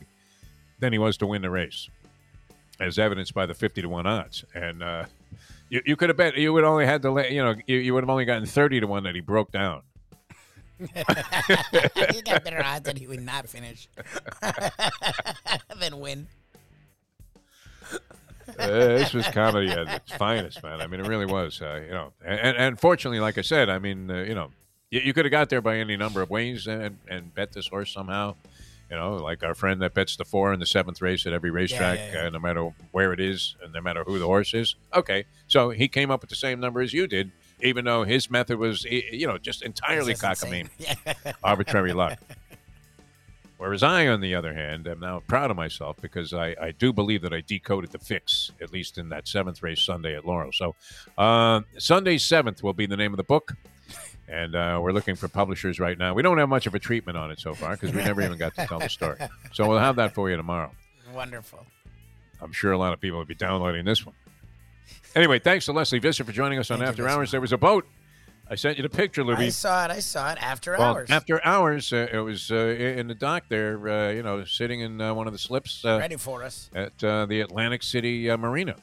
than 0.79 0.91
he 0.93 0.97
was 0.97 1.15
to 1.17 1.27
win 1.27 1.43
the 1.43 1.51
race, 1.51 1.87
as 2.79 2.97
evidenced 2.97 3.35
by 3.35 3.45
the 3.45 3.53
50 3.53 3.83
to 3.83 3.87
1 3.87 4.07
odds. 4.07 4.43
And 4.55 4.81
uh, 4.81 5.05
you, 5.69 5.79
you 5.85 5.95
could 5.95 6.09
have 6.09 6.17
bet, 6.17 6.37
you 6.37 6.51
would 6.51 6.63
only 6.63 6.87
had 6.87 7.03
to, 7.03 7.09
you 7.29 7.43
know, 7.43 7.53
you, 7.67 7.77
you 7.77 7.93
would 7.93 8.01
have 8.01 8.09
only 8.09 8.25
gotten 8.25 8.47
30 8.47 8.79
to 8.79 8.87
1 8.87 9.03
that 9.03 9.13
he 9.13 9.21
broke 9.21 9.51
down. 9.51 9.83
you 10.79 12.23
got 12.25 12.43
better 12.43 12.63
odds 12.65 12.85
that 12.85 12.97
he 12.97 13.05
would 13.05 13.21
not 13.21 13.47
finish 13.47 13.87
than 15.79 15.99
win 15.99 16.27
uh, 18.59 18.67
this 18.67 19.13
was 19.13 19.27
comedy 19.27 19.69
at 19.69 19.87
its 19.87 20.13
finest, 20.13 20.63
man. 20.63 20.81
I 20.81 20.87
mean, 20.87 20.99
it 20.99 21.07
really 21.07 21.25
was. 21.25 21.61
Uh, 21.61 21.81
you 21.85 21.91
know, 21.91 22.13
and, 22.25 22.57
and 22.57 22.79
fortunately, 22.79 23.19
like 23.19 23.37
I 23.37 23.41
said, 23.41 23.69
I 23.69 23.79
mean, 23.79 24.09
uh, 24.09 24.23
you 24.23 24.35
know, 24.35 24.51
you, 24.89 25.01
you 25.01 25.13
could 25.13 25.25
have 25.25 25.31
got 25.31 25.49
there 25.49 25.61
by 25.61 25.77
any 25.77 25.97
number 25.97 26.21
of 26.21 26.29
ways 26.29 26.67
and, 26.67 26.97
and 27.07 27.33
bet 27.33 27.53
this 27.53 27.67
horse 27.67 27.91
somehow. 27.91 28.35
You 28.89 28.97
know, 28.97 29.15
like 29.15 29.41
our 29.41 29.55
friend 29.55 29.81
that 29.81 29.93
bets 29.93 30.17
the 30.17 30.25
four 30.25 30.51
in 30.51 30.59
the 30.59 30.65
seventh 30.65 31.01
race 31.01 31.25
at 31.25 31.31
every 31.31 31.49
racetrack, 31.49 31.97
yeah, 31.97 32.05
yeah, 32.07 32.21
yeah. 32.23 32.27
Uh, 32.27 32.29
no 32.31 32.39
matter 32.39 32.73
where 32.91 33.13
it 33.13 33.21
is 33.21 33.55
and 33.63 33.71
no 33.71 33.79
matter 33.79 34.03
who 34.03 34.19
the 34.19 34.25
horse 34.25 34.53
is. 34.53 34.75
Okay, 34.93 35.23
so 35.47 35.69
he 35.69 35.87
came 35.87 36.11
up 36.11 36.19
with 36.19 36.29
the 36.29 36.35
same 36.35 36.59
number 36.59 36.81
as 36.81 36.91
you 36.91 37.07
did, 37.07 37.31
even 37.61 37.85
though 37.85 38.03
his 38.03 38.29
method 38.29 38.57
was, 38.59 38.83
you 38.83 39.27
know, 39.27 39.37
just 39.37 39.61
entirely 39.61 40.13
cockamamie, 40.13 40.67
arbitrary 41.43 41.93
luck. 41.93 42.19
Whereas 43.61 43.83
I, 43.83 44.07
on 44.07 44.21
the 44.21 44.33
other 44.33 44.55
hand, 44.55 44.87
am 44.87 45.01
now 45.01 45.21
proud 45.27 45.51
of 45.51 45.55
myself 45.55 45.95
because 46.01 46.33
I, 46.33 46.55
I 46.59 46.71
do 46.71 46.91
believe 46.91 47.21
that 47.21 47.31
I 47.31 47.41
decoded 47.41 47.91
the 47.91 47.99
fix, 47.99 48.49
at 48.59 48.73
least 48.73 48.97
in 48.97 49.09
that 49.09 49.27
seventh 49.27 49.61
race 49.61 49.79
Sunday 49.79 50.15
at 50.15 50.25
Laurel. 50.25 50.51
So, 50.51 50.73
uh, 51.15 51.61
Sunday 51.77 52.17
7th 52.17 52.63
will 52.63 52.73
be 52.73 52.87
the 52.87 52.97
name 52.97 53.13
of 53.13 53.17
the 53.17 53.23
book. 53.23 53.53
And 54.27 54.55
uh, 54.55 54.79
we're 54.81 54.93
looking 54.93 55.13
for 55.13 55.27
publishers 55.27 55.79
right 55.79 55.95
now. 55.95 56.15
We 56.15 56.23
don't 56.23 56.39
have 56.39 56.49
much 56.49 56.65
of 56.65 56.73
a 56.73 56.79
treatment 56.79 57.19
on 57.19 57.29
it 57.29 57.39
so 57.39 57.53
far 57.53 57.73
because 57.73 57.93
we 57.93 58.03
never 58.03 58.23
even 58.23 58.35
got 58.35 58.55
to 58.55 58.65
tell 58.65 58.79
the 58.79 58.89
story. 58.89 59.17
So 59.53 59.69
we'll 59.69 59.77
have 59.77 59.97
that 59.97 60.15
for 60.15 60.27
you 60.27 60.37
tomorrow. 60.37 60.71
Wonderful. 61.13 61.63
I'm 62.41 62.53
sure 62.53 62.71
a 62.71 62.79
lot 62.79 62.93
of 62.93 62.99
people 62.99 63.19
will 63.19 63.25
be 63.25 63.35
downloading 63.35 63.85
this 63.85 64.03
one. 64.03 64.15
Anyway, 65.15 65.37
thanks 65.37 65.65
to 65.65 65.71
Lesley 65.71 65.99
Visser 65.99 66.23
for 66.23 66.31
joining 66.31 66.57
us 66.57 66.71
on 66.71 66.79
Thank 66.79 66.89
After 66.89 67.07
Hours. 67.07 67.29
There 67.29 67.41
was 67.41 67.51
a 67.51 67.59
boat 67.59 67.85
I 68.51 68.55
sent 68.55 68.75
you 68.75 68.83
the 68.83 68.89
picture, 68.89 69.23
Luby. 69.23 69.37
I 69.37 69.49
saw 69.49 69.85
it. 69.85 69.91
I 69.91 69.99
saw 69.99 70.29
it 70.33 70.37
after 70.43 70.73
well, 70.73 70.81
hours. 70.81 71.09
After 71.09 71.39
hours, 71.45 71.93
uh, 71.93 72.07
it 72.11 72.17
was 72.17 72.51
uh, 72.51 72.55
in 72.55 73.07
the 73.07 73.15
dock 73.15 73.45
there, 73.47 73.87
uh, 73.87 74.11
you 74.11 74.23
know, 74.23 74.43
sitting 74.43 74.81
in 74.81 74.99
uh, 74.99 75.13
one 75.13 75.25
of 75.25 75.31
the 75.31 75.39
slips. 75.39 75.85
Uh, 75.85 75.99
Ready 75.99 76.17
for 76.17 76.43
us. 76.43 76.69
At 76.75 77.01
uh, 77.01 77.27
the 77.27 77.39
Atlantic 77.39 77.81
City 77.81 78.27
Marina, 78.35 78.75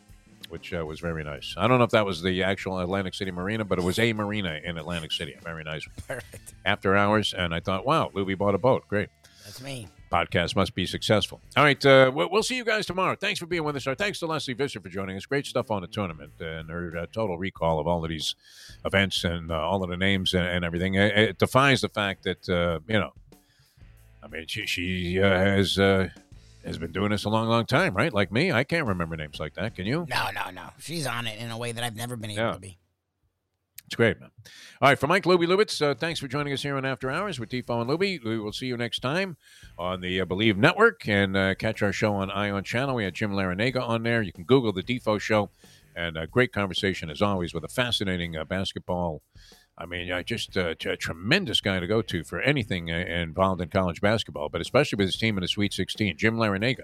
which 0.48 0.72
was 0.72 1.00
very 1.00 1.22
nice. 1.22 1.54
I 1.58 1.68
don't 1.68 1.76
know 1.76 1.84
if 1.84 1.90
that 1.90 2.06
was 2.06 2.22
the 2.22 2.44
actual 2.44 2.78
Atlantic 2.78 3.12
City 3.12 3.30
Marina, 3.30 3.62
but 3.66 3.78
it 3.78 3.84
was 3.84 3.98
a 3.98 4.14
marina 4.14 4.58
in 4.64 4.78
Atlantic 4.78 5.12
City. 5.12 5.36
Very 5.44 5.64
nice. 5.64 5.86
Perfect. 6.08 6.54
After 6.64 6.96
hours, 6.96 7.34
and 7.34 7.54
I 7.54 7.60
thought, 7.60 7.84
wow, 7.84 8.10
Luby 8.14 8.38
bought 8.38 8.54
a 8.54 8.58
boat. 8.58 8.88
Great. 8.88 9.10
That's 9.44 9.60
me 9.60 9.88
podcast 10.10 10.56
must 10.56 10.74
be 10.74 10.86
successful. 10.86 11.40
All 11.56 11.64
right, 11.64 11.84
uh, 11.84 12.10
we'll 12.14 12.42
see 12.42 12.56
you 12.56 12.64
guys 12.64 12.86
tomorrow. 12.86 13.16
Thanks 13.16 13.38
for 13.38 13.46
being 13.46 13.64
with 13.64 13.76
us. 13.76 13.86
Our 13.86 13.94
thanks 13.94 14.18
to 14.20 14.26
Lesley 14.26 14.54
Visser 14.54 14.80
for 14.80 14.88
joining 14.88 15.16
us. 15.16 15.26
Great 15.26 15.46
stuff 15.46 15.70
on 15.70 15.82
the 15.82 15.88
tournament 15.88 16.32
and 16.40 16.68
her 16.70 16.96
uh, 16.96 17.06
total 17.12 17.38
recall 17.38 17.78
of 17.78 17.86
all 17.86 18.04
of 18.04 18.10
these 18.10 18.34
events 18.84 19.24
and 19.24 19.50
uh, 19.50 19.58
all 19.58 19.82
of 19.82 19.90
the 19.90 19.96
names 19.96 20.34
and, 20.34 20.46
and 20.46 20.64
everything. 20.64 20.94
It, 20.94 21.16
it, 21.16 21.38
defies 21.38 21.80
the 21.80 21.88
fact 21.88 22.24
that 22.24 22.48
uh, 22.48 22.80
you 22.88 22.98
know, 22.98 23.12
I 24.22 24.28
mean, 24.28 24.46
she 24.46 24.66
she 24.66 25.22
uh, 25.22 25.28
has 25.28 25.78
uh, 25.78 26.08
has 26.64 26.78
been 26.78 26.92
doing 26.92 27.10
this 27.10 27.24
a 27.24 27.28
long, 27.28 27.48
long 27.48 27.66
time, 27.66 27.94
right? 27.94 28.12
Like 28.12 28.32
me, 28.32 28.52
I 28.52 28.64
can't 28.64 28.86
remember 28.86 29.16
names 29.16 29.38
like 29.38 29.54
that. 29.54 29.74
Can 29.74 29.86
you? 29.86 30.06
No, 30.08 30.28
no, 30.34 30.50
no. 30.50 30.70
She's 30.78 31.06
on 31.06 31.26
it 31.26 31.38
in 31.38 31.50
a 31.50 31.58
way 31.58 31.72
that 31.72 31.84
I've 31.84 31.96
never 31.96 32.16
been 32.16 32.30
able 32.30 32.42
yeah. 32.42 32.52
to 32.52 32.58
be. 32.58 32.78
It's 33.88 33.94
great, 33.94 34.20
man. 34.20 34.28
All 34.82 34.90
right, 34.90 34.98
for 34.98 35.06
Mike 35.06 35.24
Luby 35.24 35.46
Lubitz, 35.46 35.80
uh, 35.80 35.94
thanks 35.94 36.20
for 36.20 36.28
joining 36.28 36.52
us 36.52 36.62
here 36.62 36.76
on 36.76 36.84
After 36.84 37.10
Hours 37.10 37.40
with 37.40 37.48
Defo 37.48 37.80
and 37.80 37.88
Luby. 37.88 38.22
We 38.22 38.38
will 38.38 38.52
see 38.52 38.66
you 38.66 38.76
next 38.76 39.00
time 39.00 39.38
on 39.78 40.02
the 40.02 40.20
uh, 40.20 40.26
Bleav 40.26 40.58
Network 40.58 41.08
and 41.08 41.34
uh, 41.34 41.54
catch 41.54 41.80
our 41.80 41.90
show 41.90 42.12
on 42.12 42.30
Ion 42.30 42.64
Channel. 42.64 42.96
We 42.96 43.04
had 43.04 43.14
Jim 43.14 43.32
Larrañaga 43.32 43.80
on 43.80 44.02
there. 44.02 44.20
You 44.20 44.30
can 44.30 44.44
Google 44.44 44.74
the 44.74 44.82
Defo 44.82 45.18
Show. 45.18 45.48
And 45.96 46.18
a 46.18 46.26
great 46.26 46.52
conversation, 46.52 47.08
as 47.08 47.22
always, 47.22 47.54
with 47.54 47.64
a 47.64 47.68
fascinating 47.68 48.36
uh, 48.36 48.44
basketball. 48.44 49.22
I 49.78 49.86
mean, 49.86 50.12
just 50.26 50.54
a, 50.58 50.76
a, 50.84 50.96
tremendous 50.96 51.62
guy 51.62 51.80
to 51.80 51.86
go 51.86 52.02
to 52.02 52.24
for 52.24 52.42
anything 52.42 52.90
uh, 52.90 52.96
involved 52.96 53.62
in 53.62 53.70
college 53.70 54.02
basketball, 54.02 54.50
but 54.50 54.60
especially 54.60 54.98
with 54.98 55.06
his 55.06 55.16
team 55.16 55.38
in 55.38 55.40
the 55.40 55.48
Sweet 55.48 55.72
16, 55.72 56.18
Jim 56.18 56.36
Larrañaga. 56.36 56.82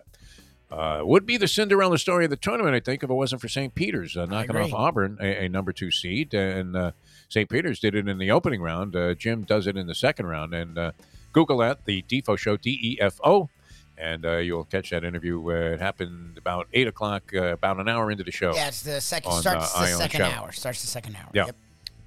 Uh, 0.75 1.05
would 1.05 1.25
be 1.25 1.37
the 1.37 1.47
Cinderella 1.47 1.99
story 1.99 2.25
of 2.25 2.31
the 2.31 2.37
tournament, 2.37 2.75
I 2.75 2.81
think, 2.81 3.05
if 3.05 3.11
it 3.11 3.15
wasn't 3.15 3.41
for 3.41 3.49
St. 3.49 3.73
Peter's 3.77 4.17
uh, 4.17 4.27
knocking 4.27 4.57
off 4.57 4.73
Auburn, 4.73 5.19
a, 5.21 5.45
a, 5.45 5.49
number 5.49 5.73
two 5.73 5.93
seed, 5.93 6.35
and 6.35 6.75
uh, 6.75 6.91
St. 7.29 7.49
Peter's 7.49 7.79
did 7.79 7.95
it 7.95 8.09
in 8.09 8.19
the 8.19 8.33
opening 8.33 8.61
round. 8.61 8.97
Uh, 8.97 9.15
Jim 9.15 9.43
does 9.43 9.69
it 9.69 9.77
in 9.77 9.87
the 9.87 9.95
second 9.95 10.27
round, 10.27 10.53
and 10.53 10.77
uh, 10.77 10.91
Google 11.33 11.59
that 11.59 11.85
the 11.85 12.03
Defo 12.03 12.37
Show, 12.37 12.57
D 12.57 12.77
E 12.83 12.99
F 13.01 13.21
O, 13.23 13.49
and 13.97 14.27
uh, 14.27 14.39
you'll 14.39 14.65
catch 14.65 14.91
that 14.91 15.05
interview. 15.05 15.49
it 15.51 15.81
happened 15.81 16.39
about 16.39 16.67
eight 16.73 16.89
o'clock, 16.89 17.33
about 17.33 17.79
an 17.79 17.89
hour 17.89 18.11
into 18.11 18.25
the 18.25 18.33
show. 18.33 18.53
Yeah, 18.53 18.67
it's 18.67 18.83
the 18.83 19.01
second 19.01 19.31
on, 19.31 19.43
starts 19.43 19.73
the 19.73 19.87
second 19.87 20.23
hour. 20.23 20.51
Starts 20.51 20.81
the 20.81 20.89
second 20.89 21.15
hour. 21.17 21.31
Yeah. 21.33 21.47
Yep 21.47 21.57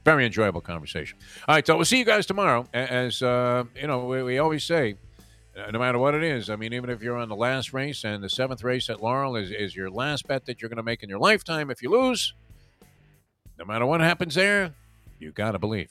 very 0.08 0.26
enjoyable 0.26 0.62
conversation. 0.62 1.18
All 1.50 1.56
right, 1.56 1.68
so 1.68 1.76
we'll 1.76 1.84
see 1.84 1.98
you 1.98 2.06
guys 2.06 2.26
tomorrow. 2.26 2.66
As 2.74 3.22
uh, 3.22 3.66
you 3.76 3.88
know, 3.88 4.06
we, 4.06 4.24
we, 4.24 4.38
always 4.38 4.64
say, 4.64 4.96
Uh, 5.58 5.72
no 5.72 5.80
matter 5.80 5.98
what 5.98 6.13
it 6.13 6.24
is. 6.24 6.52
I 6.52 6.56
mean, 6.56 6.72
even 6.72 6.91
if 6.91 7.02
you're 7.02 7.17
on 7.17 7.30
the 7.30 7.36
last 7.36 7.74
race 7.74 8.04
and 8.04 8.24
the 8.24 8.30
seventh 8.30 8.63
race 8.63 8.91
at 8.91 9.02
Laurel 9.02 9.36
is, 9.36 9.50
is 9.50 9.76
your 9.76 9.89
last 9.89 10.28
bet 10.28 10.46
that 10.46 10.62
you're 10.62 10.70
going 10.70 10.78
to 10.78 10.84
make 10.84 11.02
in 11.02 11.10
your 11.10 11.17
lifetime, 11.17 11.72
if 11.72 11.82
you 11.82 11.89
lose, 11.89 12.36
no 13.58 13.65
matter 13.65 13.86
what 13.86 14.00
happens 14.00 14.36
there, 14.36 14.76
you 15.17 15.32
got 15.32 15.54
to 15.54 15.60
believe. 15.60 15.89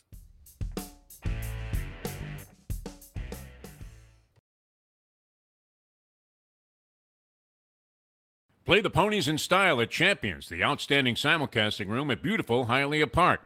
Play 8.65 8.81
the 8.81 8.91
ponies 8.91 9.27
in 9.29 9.39
style 9.39 9.81
at 9.81 9.91
Champions, 9.91 10.49
the 10.49 10.63
outstanding 10.63 11.15
simulcasting 11.17 11.89
room 11.89 12.11
at 12.11 12.23
beautiful 12.23 12.67
Hialeah 12.67 13.11
Park. 13.11 13.41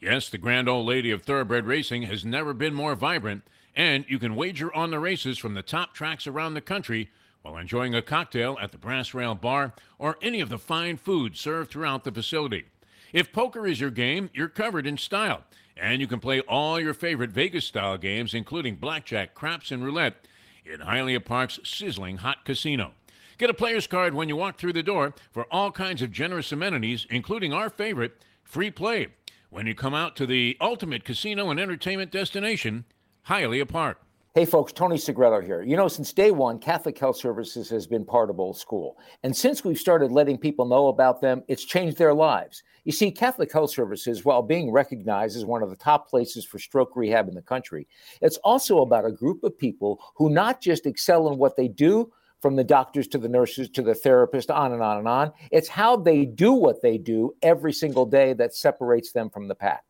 Yes, 0.00 0.28
the 0.28 0.38
grand 0.38 0.68
old 0.68 0.86
lady 0.86 1.10
of 1.10 1.22
thoroughbred 1.22 1.66
racing 1.66 2.02
has 2.02 2.24
never 2.24 2.52
been 2.52 2.74
more 2.74 2.94
vibrant 2.94 3.42
and 3.74 4.04
you 4.08 4.18
can 4.18 4.36
wager 4.36 4.74
on 4.74 4.90
the 4.90 4.98
races 4.98 5.38
from 5.38 5.54
the 5.54 5.62
top 5.62 5.94
tracks 5.94 6.26
around 6.26 6.54
the 6.54 6.60
country 6.60 7.10
while 7.42 7.56
enjoying 7.56 7.94
a 7.94 8.02
cocktail 8.02 8.56
at 8.60 8.72
the 8.72 8.78
Brass 8.78 9.14
Rail 9.14 9.34
Bar 9.34 9.72
or 9.98 10.18
any 10.22 10.40
of 10.40 10.48
the 10.48 10.58
fine 10.58 10.96
food 10.96 11.36
served 11.36 11.70
throughout 11.70 12.04
the 12.04 12.12
facility. 12.12 12.64
If 13.12 13.32
poker 13.32 13.66
is 13.66 13.80
your 13.80 13.90
game, 13.90 14.30
you're 14.32 14.48
covered 14.48 14.86
in 14.86 14.96
style, 14.96 15.42
and 15.76 16.00
you 16.00 16.06
can 16.06 16.20
play 16.20 16.40
all 16.40 16.80
your 16.80 16.94
favorite 16.94 17.30
Vegas 17.30 17.66
style 17.66 17.98
games, 17.98 18.32
including 18.32 18.76
blackjack, 18.76 19.34
craps, 19.34 19.70
and 19.70 19.84
roulette, 19.84 20.26
in 20.64 20.80
Hialeah 20.80 21.24
Park's 21.24 21.58
sizzling 21.64 22.18
hot 22.18 22.44
casino. 22.44 22.92
Get 23.36 23.50
a 23.50 23.54
player's 23.54 23.86
card 23.86 24.14
when 24.14 24.28
you 24.28 24.36
walk 24.36 24.56
through 24.56 24.74
the 24.74 24.82
door 24.82 25.14
for 25.32 25.46
all 25.50 25.72
kinds 25.72 26.00
of 26.00 26.12
generous 26.12 26.52
amenities, 26.52 27.06
including 27.10 27.52
our 27.52 27.68
favorite, 27.68 28.22
free 28.44 28.70
play. 28.70 29.08
When 29.50 29.66
you 29.66 29.74
come 29.74 29.94
out 29.94 30.16
to 30.16 30.26
the 30.26 30.56
ultimate 30.60 31.04
casino 31.04 31.50
and 31.50 31.58
entertainment 31.58 32.10
destination, 32.10 32.84
Hialeah 33.28 33.68
Park. 33.68 33.98
Hey 34.34 34.44
folks, 34.44 34.72
Tony 34.72 34.96
Segreto 34.96 35.40
here. 35.40 35.62
You 35.62 35.76
know, 35.76 35.86
since 35.86 36.12
day 36.12 36.32
one, 36.32 36.58
Catholic 36.58 36.98
Health 36.98 37.16
Services 37.16 37.68
has 37.70 37.86
been 37.86 38.04
part 38.04 38.30
of 38.30 38.40
Old 38.40 38.58
School. 38.58 38.96
And 39.22 39.36
since 39.36 39.62
we've 39.62 39.78
started 39.78 40.10
letting 40.10 40.38
people 40.38 40.64
know 40.64 40.88
about 40.88 41.20
them, 41.20 41.44
it's 41.46 41.64
changed 41.64 41.98
their 41.98 42.14
lives. 42.14 42.64
You 42.84 42.90
see, 42.90 43.12
Catholic 43.12 43.52
Health 43.52 43.70
Services, 43.70 44.24
while 44.24 44.42
being 44.42 44.72
recognized 44.72 45.36
as 45.36 45.44
one 45.44 45.62
of 45.62 45.70
the 45.70 45.76
top 45.76 46.08
places 46.08 46.44
for 46.44 46.58
stroke 46.58 46.96
rehab 46.96 47.28
in 47.28 47.34
the 47.34 47.42
country, 47.42 47.86
it's 48.22 48.38
also 48.38 48.80
about 48.80 49.04
a 49.04 49.12
group 49.12 49.44
of 49.44 49.56
people 49.56 50.02
who 50.16 50.28
not 50.28 50.60
just 50.60 50.86
excel 50.86 51.30
in 51.30 51.38
what 51.38 51.56
they 51.56 51.68
do, 51.68 52.10
from 52.40 52.56
the 52.56 52.64
doctors 52.64 53.06
to 53.06 53.18
the 53.18 53.28
nurses 53.28 53.70
to 53.70 53.82
the 53.82 53.94
therapist, 53.94 54.50
on 54.50 54.72
and 54.72 54.82
on 54.82 54.98
and 54.98 55.06
on. 55.06 55.32
It's 55.52 55.68
how 55.68 55.96
they 55.96 56.24
do 56.24 56.52
what 56.52 56.82
they 56.82 56.98
do 56.98 57.36
every 57.40 57.72
single 57.72 58.04
day 58.04 58.32
that 58.32 58.52
separates 58.52 59.12
them 59.12 59.30
from 59.30 59.46
the 59.46 59.54
pack. 59.54 59.84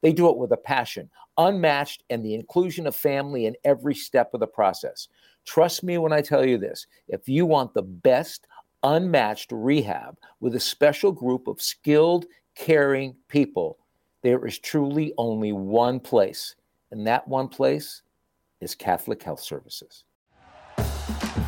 They 0.00 0.12
do 0.12 0.28
it 0.28 0.36
with 0.36 0.52
a 0.52 0.56
passion, 0.56 1.10
unmatched, 1.36 2.04
and 2.10 2.24
the 2.24 2.34
inclusion 2.34 2.86
of 2.86 2.94
family 2.94 3.46
in 3.46 3.56
every 3.64 3.94
step 3.94 4.32
of 4.34 4.40
the 4.40 4.46
process. 4.46 5.08
Trust 5.44 5.82
me 5.82 5.98
when 5.98 6.12
I 6.12 6.20
tell 6.20 6.44
you 6.44 6.58
this 6.58 6.86
if 7.08 7.28
you 7.28 7.46
want 7.46 7.74
the 7.74 7.82
best, 7.82 8.46
unmatched 8.82 9.50
rehab 9.52 10.16
with 10.40 10.54
a 10.54 10.60
special 10.60 11.12
group 11.12 11.48
of 11.48 11.60
skilled, 11.60 12.26
caring 12.54 13.14
people, 13.28 13.78
there 14.22 14.44
is 14.46 14.58
truly 14.58 15.12
only 15.16 15.52
one 15.52 16.00
place, 16.00 16.54
and 16.90 17.06
that 17.06 17.26
one 17.26 17.48
place 17.48 18.02
is 18.60 18.74
Catholic 18.74 19.22
Health 19.22 19.40
Services. 19.40 20.04